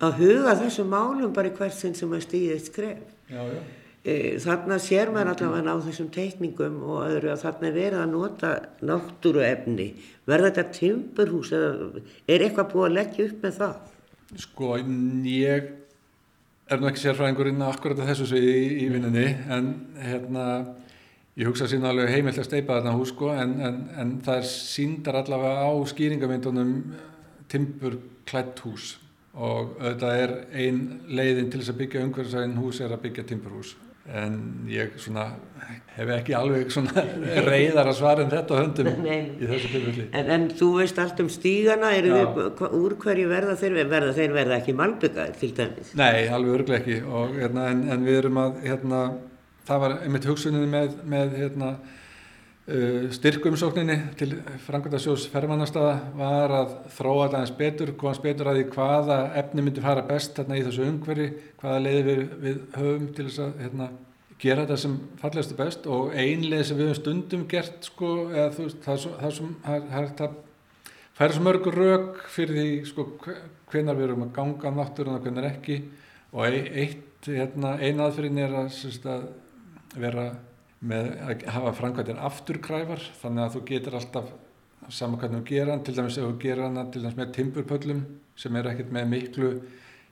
[0.00, 2.98] að huga þessum málum bara í hversin sem að stýði eitt skref.
[3.28, 3.62] Já, já.
[4.00, 8.12] E, þarna sér maður allavega á þessum teikningum og öðru að þarna er verið að
[8.14, 9.88] nota náttúruefni.
[10.24, 13.89] Verða þetta timburhús er eitthvað búið að leggja upp með það
[14.38, 14.76] Sko,
[15.26, 15.70] ég
[16.70, 20.44] er nú ekki sérfræðingurinn akkurat að þessu sviði í, í vinninni en hérna
[21.34, 25.18] ég hugsa síðan alveg heimilt að steipa þarna hús sko en, en, en það síndar
[25.22, 26.74] allavega á skýringamindunum
[27.50, 27.98] timpur
[28.30, 28.92] klætt hús.
[29.34, 33.74] Og auðvitað er ein leiðin til þess að byggja umhverfisæðin hús er að byggja timpurhús
[34.16, 34.36] en
[34.70, 35.26] ég svona
[35.94, 37.04] hef ekki alveg svona
[37.50, 39.20] reyðar að svara en þetta höndum Nei.
[39.38, 40.06] í þessu tilfelli.
[40.16, 42.40] En, en þú veist allt um stígana við,
[42.80, 45.94] úr hverju verða þeir verða þeir verða ekki malbyggaðir til dæmis?
[46.00, 46.98] Nei, alveg örglega ekki.
[47.06, 49.02] Og, hérna, en, en við erum að hérna,
[49.68, 51.72] það var einmitt hugsuninni með, með hérna,
[53.14, 54.34] styrkumsókninni til
[54.66, 60.04] Frankværtarsjós fermannastaða var að þróa eins betur, komast betur að því hvaða efni myndi fara
[60.06, 61.26] best hérna, í þessu umhverfi,
[61.62, 63.88] hvaða leiði við, við höfum til þess að hérna,
[64.40, 65.88] gera þetta sem fallegast og best.
[65.90, 70.36] Og einlega sem við höfum stundum gert sko, eða, veist, það, það, sem, það, það
[71.20, 73.08] færi svo mörgur rauk fyrir því sko,
[73.72, 75.80] hvenar við erum að ganga náttúruna og hvenar ekki.
[76.36, 78.78] Og eitt, hérna, eina aðferðin er að,
[79.10, 79.26] að
[79.98, 80.28] vera
[80.80, 84.30] með að hafa framkvæmdir afturkræfar þannig að þú getur alltaf
[84.90, 88.00] saman hvernig þú gera hann, til dæmis ef þú gera hann til dæmis með timpurpöllum
[88.40, 89.50] sem er ekkert með miklu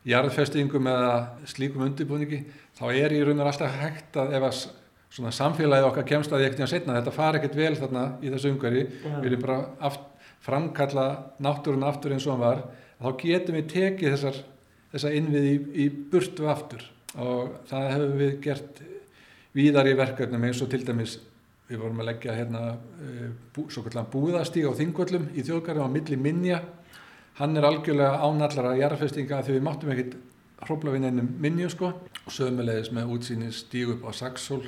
[0.08, 1.14] jarðfestingum eða
[1.48, 2.42] slíkum undirbúningi
[2.78, 4.60] þá er í raun og alltaf hægt að ef að
[5.08, 8.32] svona samfélagið okkar kemst að ekkert í að setna þetta fari ekkert vel þarna í
[8.34, 10.04] þessu umhverfi við viljum bara aft,
[10.44, 11.06] framkalla
[11.42, 12.62] náttúrun aftur eins og hann var
[12.98, 14.38] þá getum við tekið þessar,
[14.92, 16.84] þessar innvið í, í burtu aftur.
[17.18, 18.82] Og það hefur við gert
[19.56, 21.18] víðar í verkefnum eins og til dæmis
[21.68, 22.62] við vorum að leggja hérna
[23.04, 26.62] eh, bú, svo kallan búðastíg á þingvöllum í þjóðgarðum á milli minja.
[27.38, 30.16] Hann er algjörlega ánallara jarðfestinga því við máttum ekkit
[30.64, 31.92] hrópla við neinum minju sko.
[32.24, 34.64] Og sömulegis með útsýni stíg upp á Saxhól.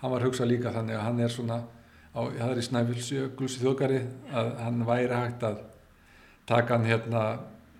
[0.00, 1.58] Hann var hugsað líka þannig að hann er svona
[2.14, 4.00] á, það er í Snæfellsjökulsi þjóðgari
[4.32, 5.60] að hann væri hægt að
[6.48, 7.22] taka hann hérna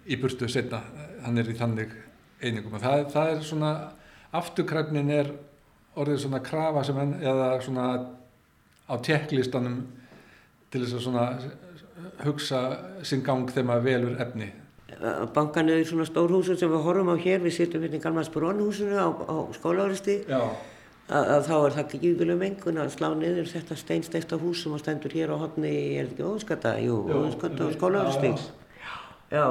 [0.07, 0.83] í burtu setna,
[1.25, 1.95] hann er í þannig
[2.43, 2.77] einingum.
[2.77, 3.73] Og það, það er svona
[4.37, 5.33] afturkræfnin er
[5.97, 7.87] orðið svona krafa sem hann, eða svona
[8.87, 9.81] á tekklistanum
[10.71, 11.27] til þess að svona
[12.27, 12.63] hugsa
[13.07, 14.53] sinn gang þegar maður velur efni.
[15.35, 18.97] Bankan er svona stórhúsum sem við horfum á hér, við sittum hérna í Galmans Brónhúsinu
[18.97, 20.23] á, á skólauristi
[21.07, 25.37] þá er það gífileg mengun að slá niður þetta steinsteista hús sem stendur hér á
[25.39, 26.73] hodni, er þetta ekki óskata?
[26.83, 28.33] Jú, óskata og skólauristi
[29.31, 29.47] Já,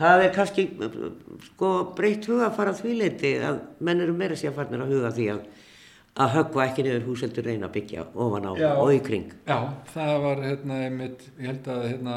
[0.00, 0.66] það er kannski
[1.50, 4.96] sko breytt huga að fara að því leiti að menn eru meira sér farnir að
[4.96, 5.46] huga því að
[6.16, 8.70] að höggva ekki niður húseldur reyna að byggja ofan á Já.
[8.80, 9.32] og í kring.
[9.44, 9.58] Já,
[9.92, 12.16] það var hérna einmitt, ég held að hérna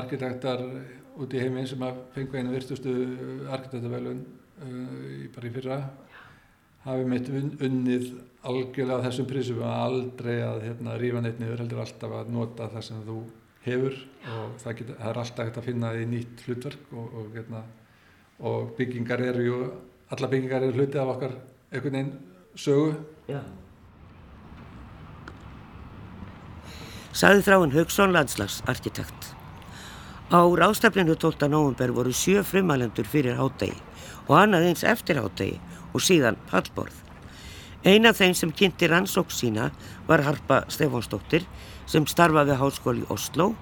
[0.00, 0.62] arkitektar
[1.18, 2.94] út í heiminn sem að fengu einu virtustu
[3.54, 4.24] arkitektavelun
[4.62, 5.78] uh, bara í fyrra
[6.84, 8.10] hafi mitt unnið
[8.44, 12.86] algjörlega þessum prísum að aldrei að hérna rífa neitt niður heldur alltaf að nota það
[12.88, 13.16] sem þú
[13.64, 13.96] hefur
[14.34, 17.62] og það, geta, það er alltaf hægt að finna í nýtt hlutverk og, og, hérna,
[18.44, 19.58] og byggingar eru ju,
[20.12, 21.38] alla byggingar eru hluti af okkar
[21.72, 22.12] einhvern veginn
[22.54, 22.94] sögu
[23.28, 23.40] Já.
[27.14, 29.30] Saði þráinn Haugsson landslagsarkitekt.
[30.34, 31.48] Á rástaflinu 12.
[31.48, 33.78] november voru sjö frumalendur fyrir hátegi
[34.26, 35.60] og annað eins eftir hátegi
[35.94, 36.96] og síðan pallborð.
[37.84, 39.70] Eina af þeim sem kynnti rannsók sína
[40.08, 41.44] var Harpa Stefánsdóttir
[41.86, 43.52] sem starfaði háskóli í Oslo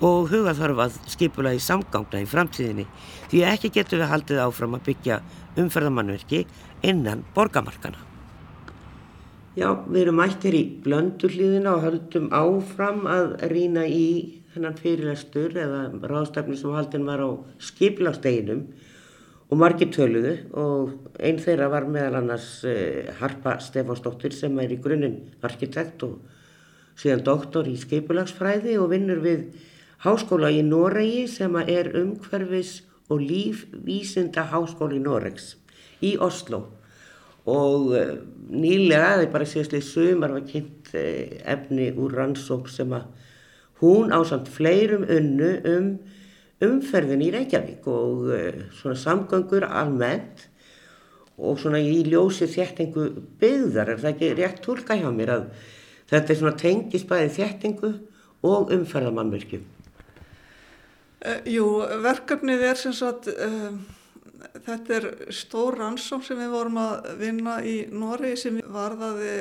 [0.00, 2.86] og hugað þarf að skipula í samgangna í framtíðinni
[3.30, 5.22] því ekki getur við haldið áfram að byggja
[5.60, 6.46] umferðamannverki
[6.82, 8.09] innan borgamarkana.
[9.58, 14.04] Já, við erum mættir í blönduhlýðina og höldum áfram að rýna í
[14.52, 18.62] þennan fyrirlestur eða ráðstafni sem haldin var á skiplasteginum
[19.50, 24.78] og margir töluðu og einn þeirra var meðal annars uh, Harpa Stefánsdóttir sem er í
[24.78, 26.20] grunninn arkitekt og
[26.94, 29.48] síðan doktor í skipulagsfræði og vinnur við
[30.06, 35.56] háskóla í Noregi sem er umhverfis og lífvísinda háskóli Noregs
[36.06, 36.68] í Oslo
[37.48, 38.12] og uh,
[38.50, 43.08] nýlega, er bara síðastlega sumar var kynnt uh, efni úr rannsók sem að
[43.80, 45.90] hún á samt fleirum unnu um
[46.60, 50.48] umferðin í Reykjavík og uh, svona samgöngur almennt
[51.40, 53.06] og svona í ljósi þéttingu
[53.40, 55.46] byggðar, er það ekki rétt tólka hjá mér að
[56.10, 57.92] þetta er svona tengist bæði þéttingu
[58.44, 59.64] og umferðamannverkjum?
[61.20, 61.64] Uh, jú,
[62.04, 63.72] verkefnið er sem sagt, uh,
[64.66, 69.34] þetta er stór rannsók sem við vorum að vinna í Noregi sem varðaði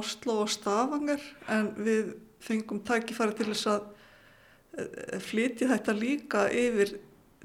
[0.00, 3.88] Oslo og Stavanger en við fengum tækifæri til þess að
[5.26, 6.94] flytja þetta líka yfir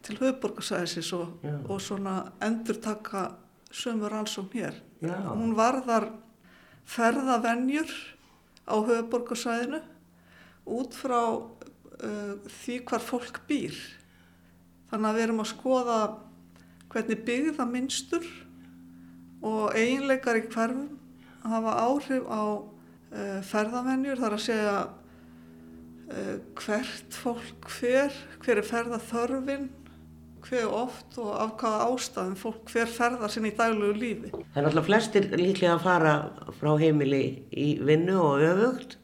[0.05, 3.31] til höfuborgarsæðisins og, og svona endur taka
[3.73, 4.77] sömur rannsókn hér.
[5.01, 5.15] Já.
[5.33, 6.11] Hún varðar
[6.85, 7.89] ferðavenjur
[8.69, 9.81] á höfuborgarsæðinu
[10.65, 13.75] út frá uh, því hvar fólk býr.
[14.91, 15.99] Þannig að við erum að skoða
[16.95, 18.27] hvernig byggða minnstur
[19.45, 20.93] og eiginleikar í hverfum
[21.45, 24.75] hafa áhrif á uh, ferðavenjur, þar að segja
[26.09, 29.67] uh, hvert fólk hver, hver er ferðaþörfin,
[30.45, 34.31] hver oft og af hvaða ástæðum fólk hver ferðar sinni í daglegu lífi.
[34.53, 36.15] Það er alltaf flestir líklega að fara
[36.59, 38.99] frá heimili í vinnu og öfugt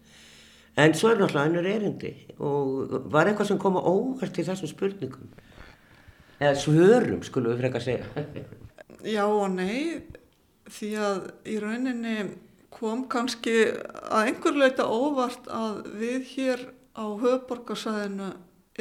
[0.79, 4.69] en svo er náttúrulega önnur erindi og var eitthvað sem kom á óvart í þessum
[4.71, 5.33] spurningum
[6.41, 8.45] eða svörum skulum við frekar segja.
[9.05, 10.01] Já og nei,
[10.69, 12.15] því að í rauninni
[12.73, 13.55] kom kannski
[14.09, 16.63] að einhver leita óvart að við hér
[16.97, 18.31] á höfuborgarsæðinu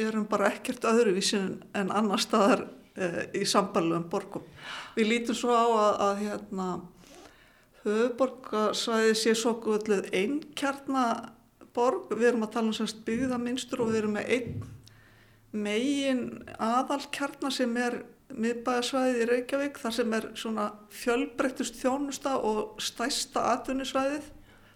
[0.01, 4.47] erum bara ekkert öðruvísin en annar staðar e, í sambarlegum borgum.
[4.95, 6.67] Við lítum svo á að, að hérna,
[7.85, 14.17] höfuborgarsæði sé svo guðlega einkjarnaborg, við erum að tala um semst byggðaminstur og við erum
[14.17, 14.69] með einn
[15.51, 16.25] megin
[16.59, 24.29] aðalkjarnar sem er miðbæðasvæðið í Reykjavík þar sem er svona fjölbreyttust þjónusta og stæsta atvinnisvæðið.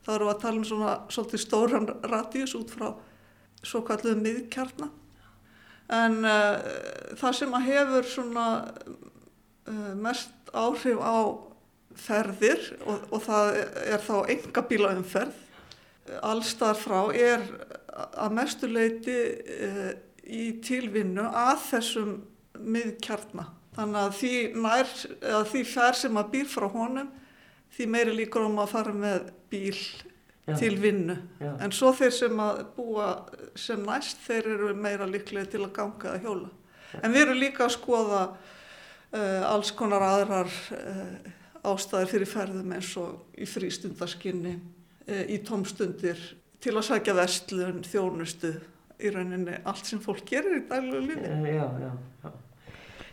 [0.05, 2.93] þá erum við að tala um svona svolítið stóran radíus út frá
[3.65, 4.91] svo kalluðu miðkjarnar
[5.95, 11.17] en uh, það sem að hefur svona uh, mest áhrif á
[11.95, 15.41] ferðir og, og það er þá enga bílaumferð
[16.25, 17.45] allstar frá er
[17.95, 19.93] að mestu leiti uh,
[20.25, 22.15] í tilvinnu að þessum
[22.55, 23.45] miðkjarna.
[23.75, 24.91] Þannig að því, nær,
[25.51, 27.09] því fær sem að býr frá honum
[27.75, 29.79] því meiri líkur um að fara með bíl
[30.45, 30.55] Já.
[30.59, 31.15] til vinnu.
[31.41, 31.51] Já.
[31.65, 33.07] En svo þeir sem að búa
[33.59, 36.51] sem næst þeir eru meira líklega til að ganga að hjóla.
[37.01, 41.33] En við erum líka að skoða uh, alls konar aðrar uh,
[41.65, 44.53] ástæðir fyrir ferðum eins og í frístundarskinni,
[45.09, 46.21] uh, í tómstundir,
[46.63, 48.53] til að sækja vestlun, þjónustu,
[49.01, 51.31] í rauninni allt sem fólk gerir í daglegu lífi.
[51.51, 51.91] Já, já,
[52.23, 52.33] já.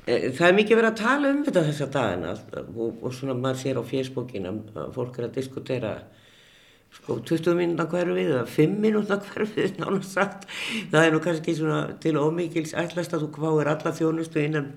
[0.03, 3.61] Eh, það er mikið verið að tala um þetta þessa dagina og, og svona maður
[3.61, 5.93] sér á fjersbókinu að fólk er að diskutera
[6.97, 10.49] sko 20 minúta hverju við eða 5 minúta hverju við náttúrulega sagt
[10.91, 14.73] það er nú kannski svona til ómikils ætlast að þú kváir alla þjónustu innan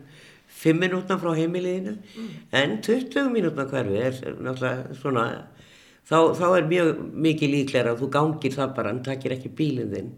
[0.62, 2.30] 5 minúta frá heimiliðinu mm.
[2.62, 5.26] en 20 minúta hverju er náttúrulega svona
[6.06, 9.92] þá, þá er mjög mikið líklega að þú gangir það bara en takir ekki bílinn
[9.98, 10.14] þinn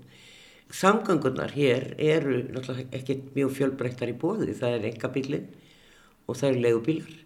[0.73, 5.47] Samgöngunar hér eru náttúrulega ekki mjög fjölbreyttar í bóði, það er engabílinn
[6.27, 7.23] og það eru legubílar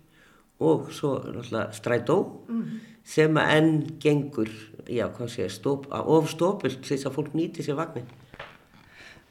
[0.62, 2.18] og svo náttúrulega strætó
[2.48, 2.80] mm -hmm.
[3.04, 4.52] sem að enn gengur,
[4.86, 8.06] já hvað sé, stop, of stópult þess að fólk nýti sér vagnin.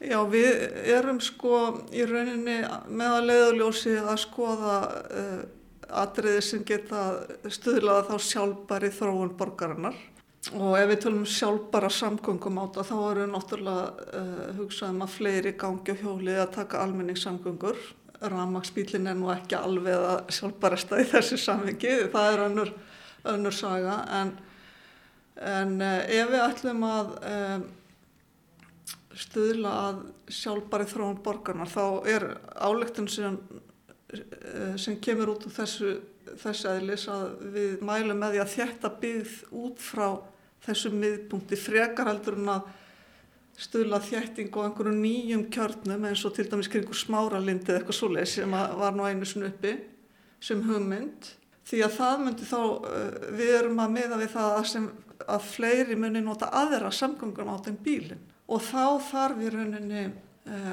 [0.00, 0.46] Já, við
[0.96, 4.76] erum sko í rauninni með að leiðaljósi að skoða
[5.20, 5.42] uh,
[5.88, 9.94] atriði sem geta stuðlaða þá sjálfbæri þróun borgarinnar
[10.48, 15.16] og ef við tölum sjálfbara samgöngum á þetta þá eru náttúrulega uh, hugsað um að
[15.18, 17.80] fleiri gangi á hjóli að taka almenningssamgöngur.
[18.20, 22.72] Ramagsbílin er nú ekki alveg að sjálfbara stað í þessu samvengi það er önnur,
[23.34, 23.98] önnur saga.
[24.16, 24.32] En,
[25.44, 27.66] en uh, ef við ætlum að um,
[29.20, 32.26] stuðla að sjálfbari þróun borgarnar þá er
[32.56, 33.36] álegtun sem,
[34.80, 35.98] sem kemur út úr þessu
[36.40, 37.24] þessi aðlis að
[37.54, 40.06] við mælum með því að þetta byggð út frá
[40.64, 42.68] þessum miðpunkti frekar heldur en að
[43.60, 48.30] stuðla þjætting og einhverju nýjum kjörnum eins og til dæmis kringur smáralindi eða eitthvað svoleið
[48.32, 49.74] sem var nú einu snuppi
[50.40, 51.34] sem hugmynd.
[51.68, 54.88] Því að það myndi þá, eh, við erum að miða við það að,
[55.36, 58.24] að fleiri muni nota aðra samgöngum átt en bílinn.
[58.48, 60.04] Og þá þarf í rauninni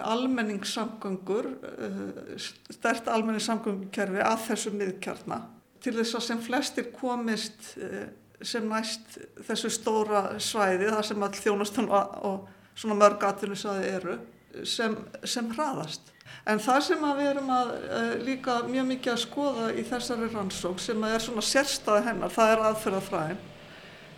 [0.08, 2.38] almenningssamgöngur, uh,
[2.74, 5.42] stert almenningssamgöngukerfi að þessu miðkjarna
[5.84, 8.08] til þess að sem flestir komist uh,
[8.42, 9.18] sem næst
[9.48, 12.48] þessu stóra svæði þar sem all þjónastan og,
[12.78, 14.18] svona mörg atvinnisvæði eru
[14.62, 14.94] sem,
[15.26, 16.12] sem hraðast.
[16.46, 17.72] En það sem við erum að
[18.22, 22.64] líka mjög mikið að skoða í þessari rannsók sem er svona sérstæði hennar, það er
[22.70, 23.42] aðferðafræðin.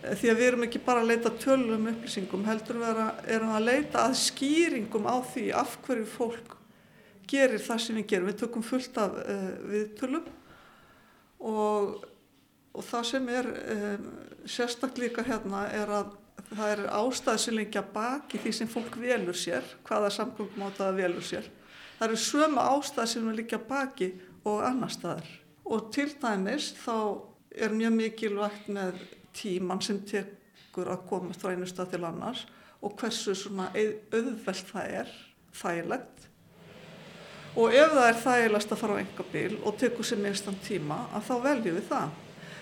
[0.02, 3.02] Eh, því að við erum ekki bara að leita tölum upplýsingum, heldur við
[3.36, 6.56] erum að leita að skýringum á því af hverju fólk
[7.30, 8.30] gerir það sem við gerum.
[8.30, 10.30] Við tökum fullt af uh, viðtölum
[11.40, 12.06] og
[12.70, 14.10] og það sem er um,
[14.48, 16.12] sérstakleika hérna er að
[16.50, 21.48] það er ástæðsilingja baki því sem fólk velur sér, hvaða samgöngum á það velur sér.
[21.98, 24.12] Það eru sömu ástæð sem er líka baki
[24.48, 25.26] og annar staðar.
[25.66, 26.96] Og til dæmis þá
[27.50, 29.02] er mjög mikilvægt með
[29.40, 32.46] tíman sem tekur að komast frá einu stað til annars
[32.80, 35.12] og hversu svona auðvelt það er,
[35.56, 36.26] þægilegt.
[37.58, 41.02] Og ef það er þægilegast að fara á enga bíl og tekur sér minnstan tíma
[41.10, 42.18] að þá veljum við það.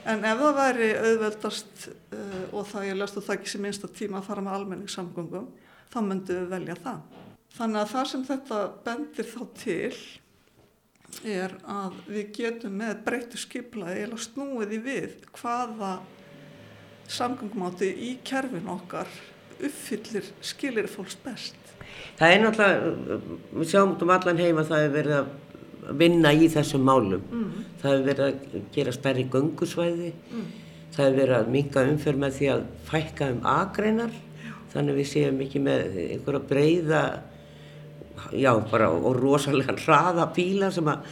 [0.08, 4.30] En ef það væri auðveldast uh, og löst og það ekki sem einsta tíma að
[4.30, 5.50] fara með almenningssamgöngum,
[5.92, 7.02] þá myndum við velja það.
[7.58, 9.92] Þannig að það sem þetta bendir þá til
[11.24, 15.92] er að við getum með breytu skiplaði eða snúið í við hvaða
[17.08, 19.08] samgöngumáti í kerfin okkar
[19.58, 21.56] uppfyllir skilir fólks best.
[22.18, 23.18] Það er náttúrulega,
[23.58, 27.24] við sjáum út um allan heima að það er verið að vinna í þessum málum.
[27.32, 27.66] Mm.
[27.80, 30.46] Það hefur verið að gera stærri göngusvæði, mm.
[30.94, 34.14] það hefur verið að minga umför með því að fækka um agreinar,
[34.74, 37.02] þannig við séum ekki með einhverja breyða,
[38.34, 41.06] já bara og rosalega hraða bíla sem að,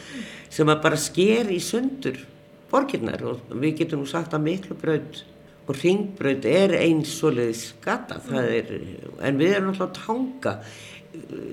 [0.53, 2.19] sem að bara sker í sundur
[2.67, 5.21] borginnar og við getum nú sagt að miklu brönd
[5.67, 9.17] og ringbrönd er eins soliðis gata, mm.
[9.27, 10.53] en við erum alltaf að tanga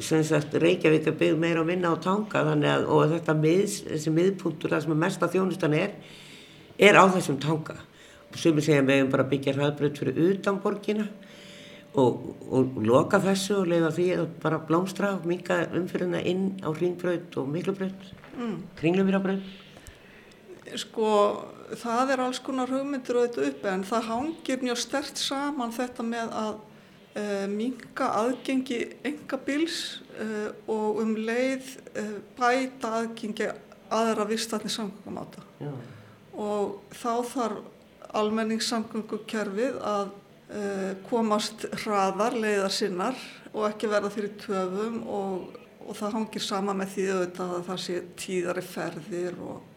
[0.02, 4.12] sem sagt Reykjavík er byggð meira og minna á tanga að og þetta miðs, þessi
[4.14, 5.94] miðpunktur það sem er mesta þjónustan er
[6.78, 7.78] er á þessum tanga
[8.34, 11.06] sem við segjum við hefum bara byggja hraðbröð fyrir utan borgina
[11.94, 16.68] og, og loka þessu og leiða því að bara blómstra og minga umfyrirna inn á
[16.74, 18.08] hringbröð og miklubröð
[18.38, 18.56] mm.
[18.80, 19.44] kringlumirabröð
[20.80, 21.08] Sko
[21.80, 26.32] það er alls konar hugmyndir þetta uppi en það hangir mjög stert saman þetta með
[26.40, 29.78] að uh, eh, minga aðgengi enga bíls
[30.18, 33.50] uh, og um leið uh, bæta aðgengi
[33.94, 35.72] aðra vistætni samgöngumáta Já.
[36.34, 40.12] og þá þarf almenningssamgöngukerfið að
[41.08, 43.16] komast hraðar leiðar sinnar
[43.50, 47.80] og ekki verða fyrir töfum og, og það hangir sama með því auðvitað að það
[47.82, 49.73] sé tíðari ferðir og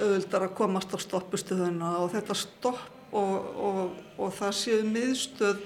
[0.00, 3.34] auðvitað að komast á stoppustuðuna og þetta stopp og,
[3.68, 3.80] og,
[4.16, 5.60] og það séu miðstöð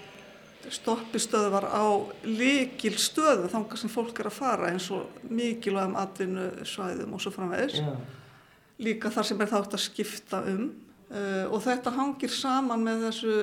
[0.72, 1.86] stoppistöðvar á
[2.26, 7.32] líkil stöðu þangar sem fólk er að fara eins og mikilvægum atvinnu svæðum og svo
[7.34, 7.80] framvegis.
[7.80, 7.92] Já.
[8.82, 10.66] líka þar sem er þátt að skipta um.
[11.06, 13.34] Uh, og þetta hangir saman með þessu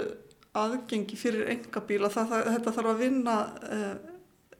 [0.54, 3.38] aðgengi fyrir engabíla þetta þarf að vinna
[3.72, 3.94] uh,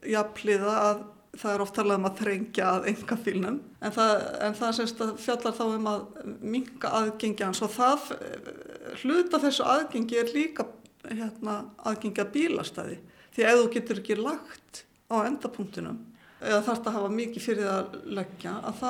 [0.08, 1.04] jafnliða að
[1.34, 4.14] það er oft talað um að þrengja að engabílnum en það,
[4.48, 6.06] en það fjallar þá um að
[6.42, 8.54] minga aðgengi hans og það uh,
[9.02, 10.68] hluta þessu aðgengi er líka
[11.10, 13.00] hérna, aðgengi að bílastæði
[13.34, 16.00] því ef þú getur ekki lagt á endapunktinum
[16.44, 18.90] eða þarf þetta að hafa mikið fyrir að leggja að þá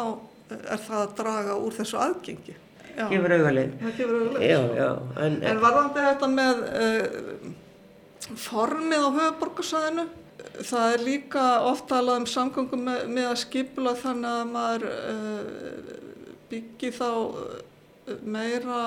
[0.54, 2.56] er það að draga úr þessu aðgengi.
[2.94, 3.46] Já, Gefur það
[4.78, 4.90] já.
[5.26, 7.48] En, En varðandi þetta með uh,
[8.44, 10.06] formið á höfuborgarsæðinu,
[10.62, 15.94] það er líka oft talað um samgöngum með, með að skipula þannig að maður uh,
[16.52, 18.82] byggi þá uh, meira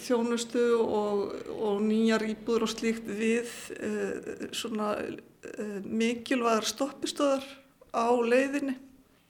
[0.00, 1.24] þjónustu og,
[1.56, 7.46] og nýjar íbúður og slíkt við uh, svona uh, mikilvægar stoppistöðar
[7.90, 8.76] á leiðinni.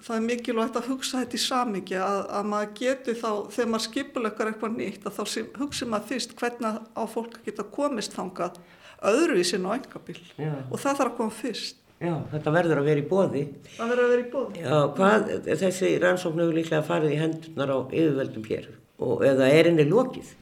[0.00, 3.86] Það er mikilvægt að hugsa þetta í samingi að, að maður geti þá, þegar maður
[3.86, 8.56] skipuleikar eitthvað nýtt, að þá hugsa maður fyrst hvernig á fólk geta komist þangað
[9.08, 10.18] öðruvísin á engabíl
[10.70, 11.76] og það þarf að koma fyrst.
[12.00, 13.42] já, þetta verður að vera í bóði.
[13.76, 14.62] Það verður að vera í bóði.
[14.64, 15.26] Já, hvað,
[15.62, 18.70] þessi rannsókn hefur líklega farið í hendurnar á yfirveldum hér
[19.00, 20.34] og eða er henni lokið?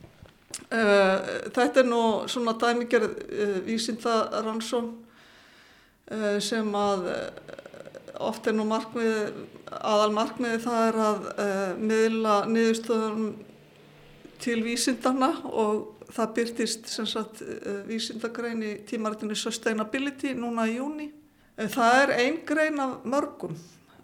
[0.69, 4.91] Uh, þetta er nú svona dæmigerð uh, vísindarannsón
[6.13, 7.07] uh, sem að
[8.19, 9.45] oft er nú markmið,
[9.79, 11.29] aðal markmiði það er að
[11.79, 13.29] miðla niðurstöðum
[14.43, 21.11] til vísindana og það byrtist sagt uh, vísindagrein í tímaritinu Sustainability núna í júni.
[21.59, 23.57] Uh, það er ein grein af mörgum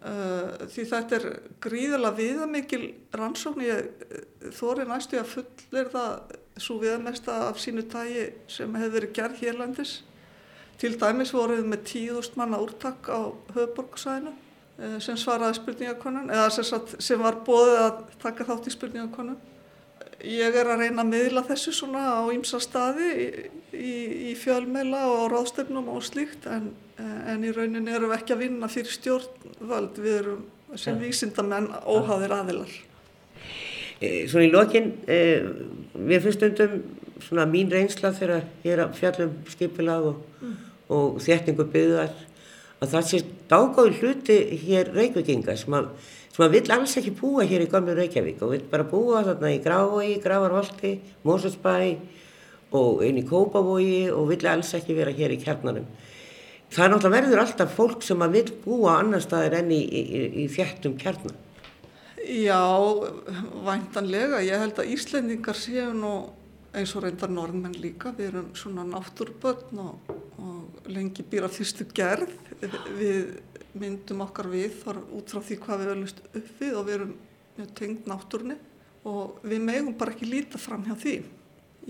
[0.05, 1.29] uh, því þetta er
[1.65, 2.83] gríðilega viðamikil
[3.17, 9.17] rannsókn ég þóri næstu að fullir það svo viðamesta af sínu tægi sem hefur verið
[9.17, 9.95] gerð hérlandis.
[10.79, 16.85] Til dæmis voruð við með 10.000 manna úrtak á höfuborgarsæðinu uh, sem svaraði spurningakonun eða
[16.85, 19.43] sem var bóðið að taka þátt í spurningakonun.
[20.25, 23.27] Ég er að reyna að miðla þessu svona á ýmsa staði í,
[23.77, 23.93] í,
[24.31, 28.71] í fjölmeila og ráðstöfnum og slíkt en, en í rauninni erum við ekki að vinna
[28.73, 30.43] fyrir stjórnvöld, við erum
[30.81, 32.73] sem vísindamenn óháðir aðilar.
[34.01, 35.19] E, Svona í lokin, e,
[35.95, 36.81] mér finnst stundum
[37.23, 40.47] svona mín reynsla þegar ég er að fjallum skipilag og,
[40.93, 42.15] og þétningu byggðar
[42.83, 43.21] að það sé
[43.51, 45.91] dágáði hluti hér reykvikinga sem að,
[46.35, 49.53] sem að vill alls ekki búa hér í gamlu Reykjavík og vill bara búa þarna
[49.55, 51.77] í Grávói, Gravarholti, Mósusbæ
[52.75, 55.87] og inn í Kópavogi og vill alls ekki vera hér í kjarnanum.
[56.75, 60.23] Það er náttúrulega verður alltaf fólk sem að vill búa annar staðir enn í, í,
[60.43, 61.37] í, þjættum kjarnan.
[62.25, 62.59] Já,
[63.69, 64.41] væntanlega.
[64.43, 66.15] Ég held að Íslendingar séu nú
[66.75, 68.11] eins og reyndar norðmenn líka.
[68.17, 72.33] Við erum svona náttúrbörn og, og lengi býra fyrstu gerð.
[72.99, 73.37] Við
[73.79, 77.15] myndum okkar við þar út frá því hvað við verðumst upp við og við erum
[77.79, 78.57] tengd náttúrni
[79.09, 81.17] og við megum bara ekki líta fram hjá því.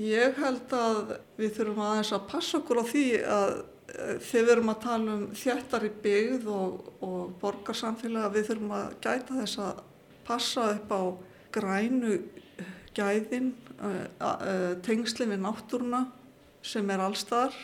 [0.01, 4.55] Ég held að við þurfum aðeins að passa okkur á því að eh, þegar við
[4.57, 9.85] erum að tala um þjættari byggð og, og borgarsamfélag við þurfum að gæta þess að
[10.25, 11.03] passa upp á
[11.55, 12.17] grænu
[12.95, 13.53] gæðin,
[14.87, 16.05] tengsli við náttúruna
[16.65, 17.57] sem er allstaðar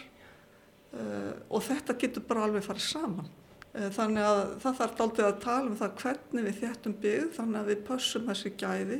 [1.48, 3.28] og þetta getur bara alveg farið saman.
[3.70, 7.68] Þannig að það þarf aldrei að tala um það hvernig við þjættum byggð þannig að
[7.70, 8.96] við passum þessi gæði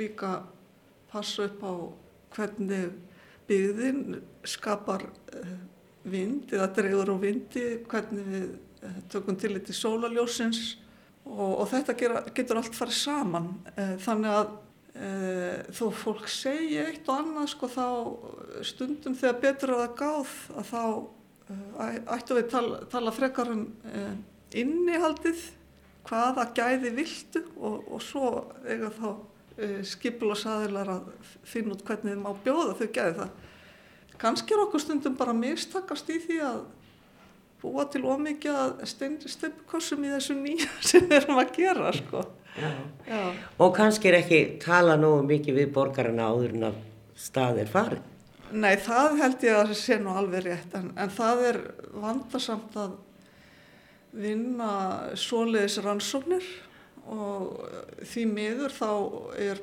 [0.00, 0.30] líka
[1.12, 1.72] passa upp á
[2.36, 2.94] hvernig
[3.48, 5.04] byggðin skapar
[6.08, 8.48] vind eða dreyður á vindi, hvernig við
[9.12, 10.62] tökum til þetta í sólaljósins
[11.26, 13.50] og, og þetta gera, getur allt farið saman.
[14.04, 14.50] Þannig að
[14.94, 15.12] e,
[15.76, 17.86] þó fólk segja eitt og annað sko þá
[18.70, 20.82] stundum þegar betur er það gáð að þá
[21.48, 24.04] ættum við tala, tala frekar um e,
[24.60, 25.44] innihaldið
[26.08, 28.30] hvaða gæði viltu og, og svo
[28.64, 29.08] eiga þá
[29.56, 31.12] e, skipulasaðilar að
[31.48, 33.36] finna út hvernig þið má bjóða þau gæði það.
[34.18, 36.60] Kanski er okkur stundum bara mistakast í því að
[37.62, 38.84] búa til ómikið að
[39.30, 42.24] steipukossum í þessu nýja sem við erum að gera sko.
[42.58, 42.70] Já.
[43.06, 43.22] Já.
[43.62, 46.78] Og kannski er ekki tala nógu mikið við borgarna áður en að
[47.18, 48.06] stað er farið.
[48.52, 51.58] Nei, það held ég að sé nú alveg rétt en, en það er
[51.92, 52.96] vandarsamt að
[54.18, 54.70] vinna
[55.18, 56.46] svoleiðis rannsóknir
[57.08, 57.66] og
[58.08, 58.90] því miður þá
[59.36, 59.60] er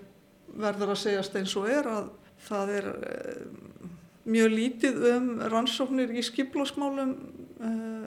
[0.55, 2.11] verður að segjast eins og er að
[2.45, 3.41] það er eh,
[4.29, 7.11] mjög lítið um rannsóknir í skiplásmálum
[7.61, 8.05] uh,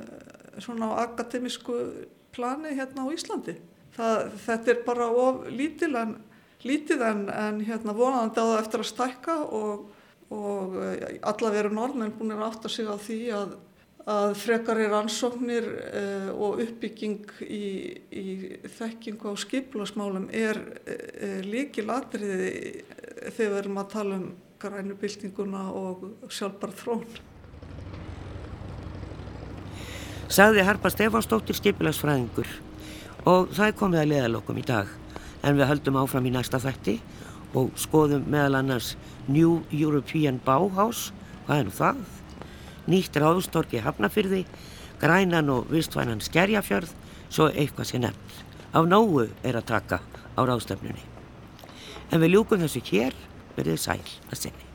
[0.58, 1.76] svona á akademisku
[2.34, 3.54] plani hérna á Íslandi.
[3.94, 6.16] Það, þetta er bara of lítil en,
[6.66, 9.86] lítið en, en hérna vonandi á það eftir að stækka og,
[10.34, 10.76] og
[11.24, 13.54] alla veru norðmenn búin að átta sig á því að,
[14.12, 17.68] að frekari rannsóknir uh, og uppbygging í,
[18.12, 18.26] í
[18.78, 22.52] þekkingu á skiplásmálum er uh, líkil atriði
[23.32, 26.04] þegar við erum að tala um grænubildinguna og
[26.34, 27.04] sjálfbar þrón.
[30.28, 32.48] Sagði Harpa Stefánsdóttir skipilagsfræðingur
[33.28, 34.90] og það er komið að leðalokum í dag.
[35.46, 36.98] En við höldum áfram í næsta þætti
[37.56, 38.94] og skoðum meðal annars
[39.28, 41.08] New European Bauhaus,
[41.46, 42.02] hvað er nú það?
[42.88, 44.44] Nýtt ráðstorki Hafnafyrði,
[45.00, 46.92] grænan og vistvænan Skerjafjörð,
[47.28, 48.38] svo eitthvað sé nefn.
[48.72, 50.00] Af nógu er að taka
[50.36, 51.04] á ráðstöfnunni.
[52.12, 53.16] En við ljúkum þessu hér
[53.56, 54.67] verið sæl að sinni.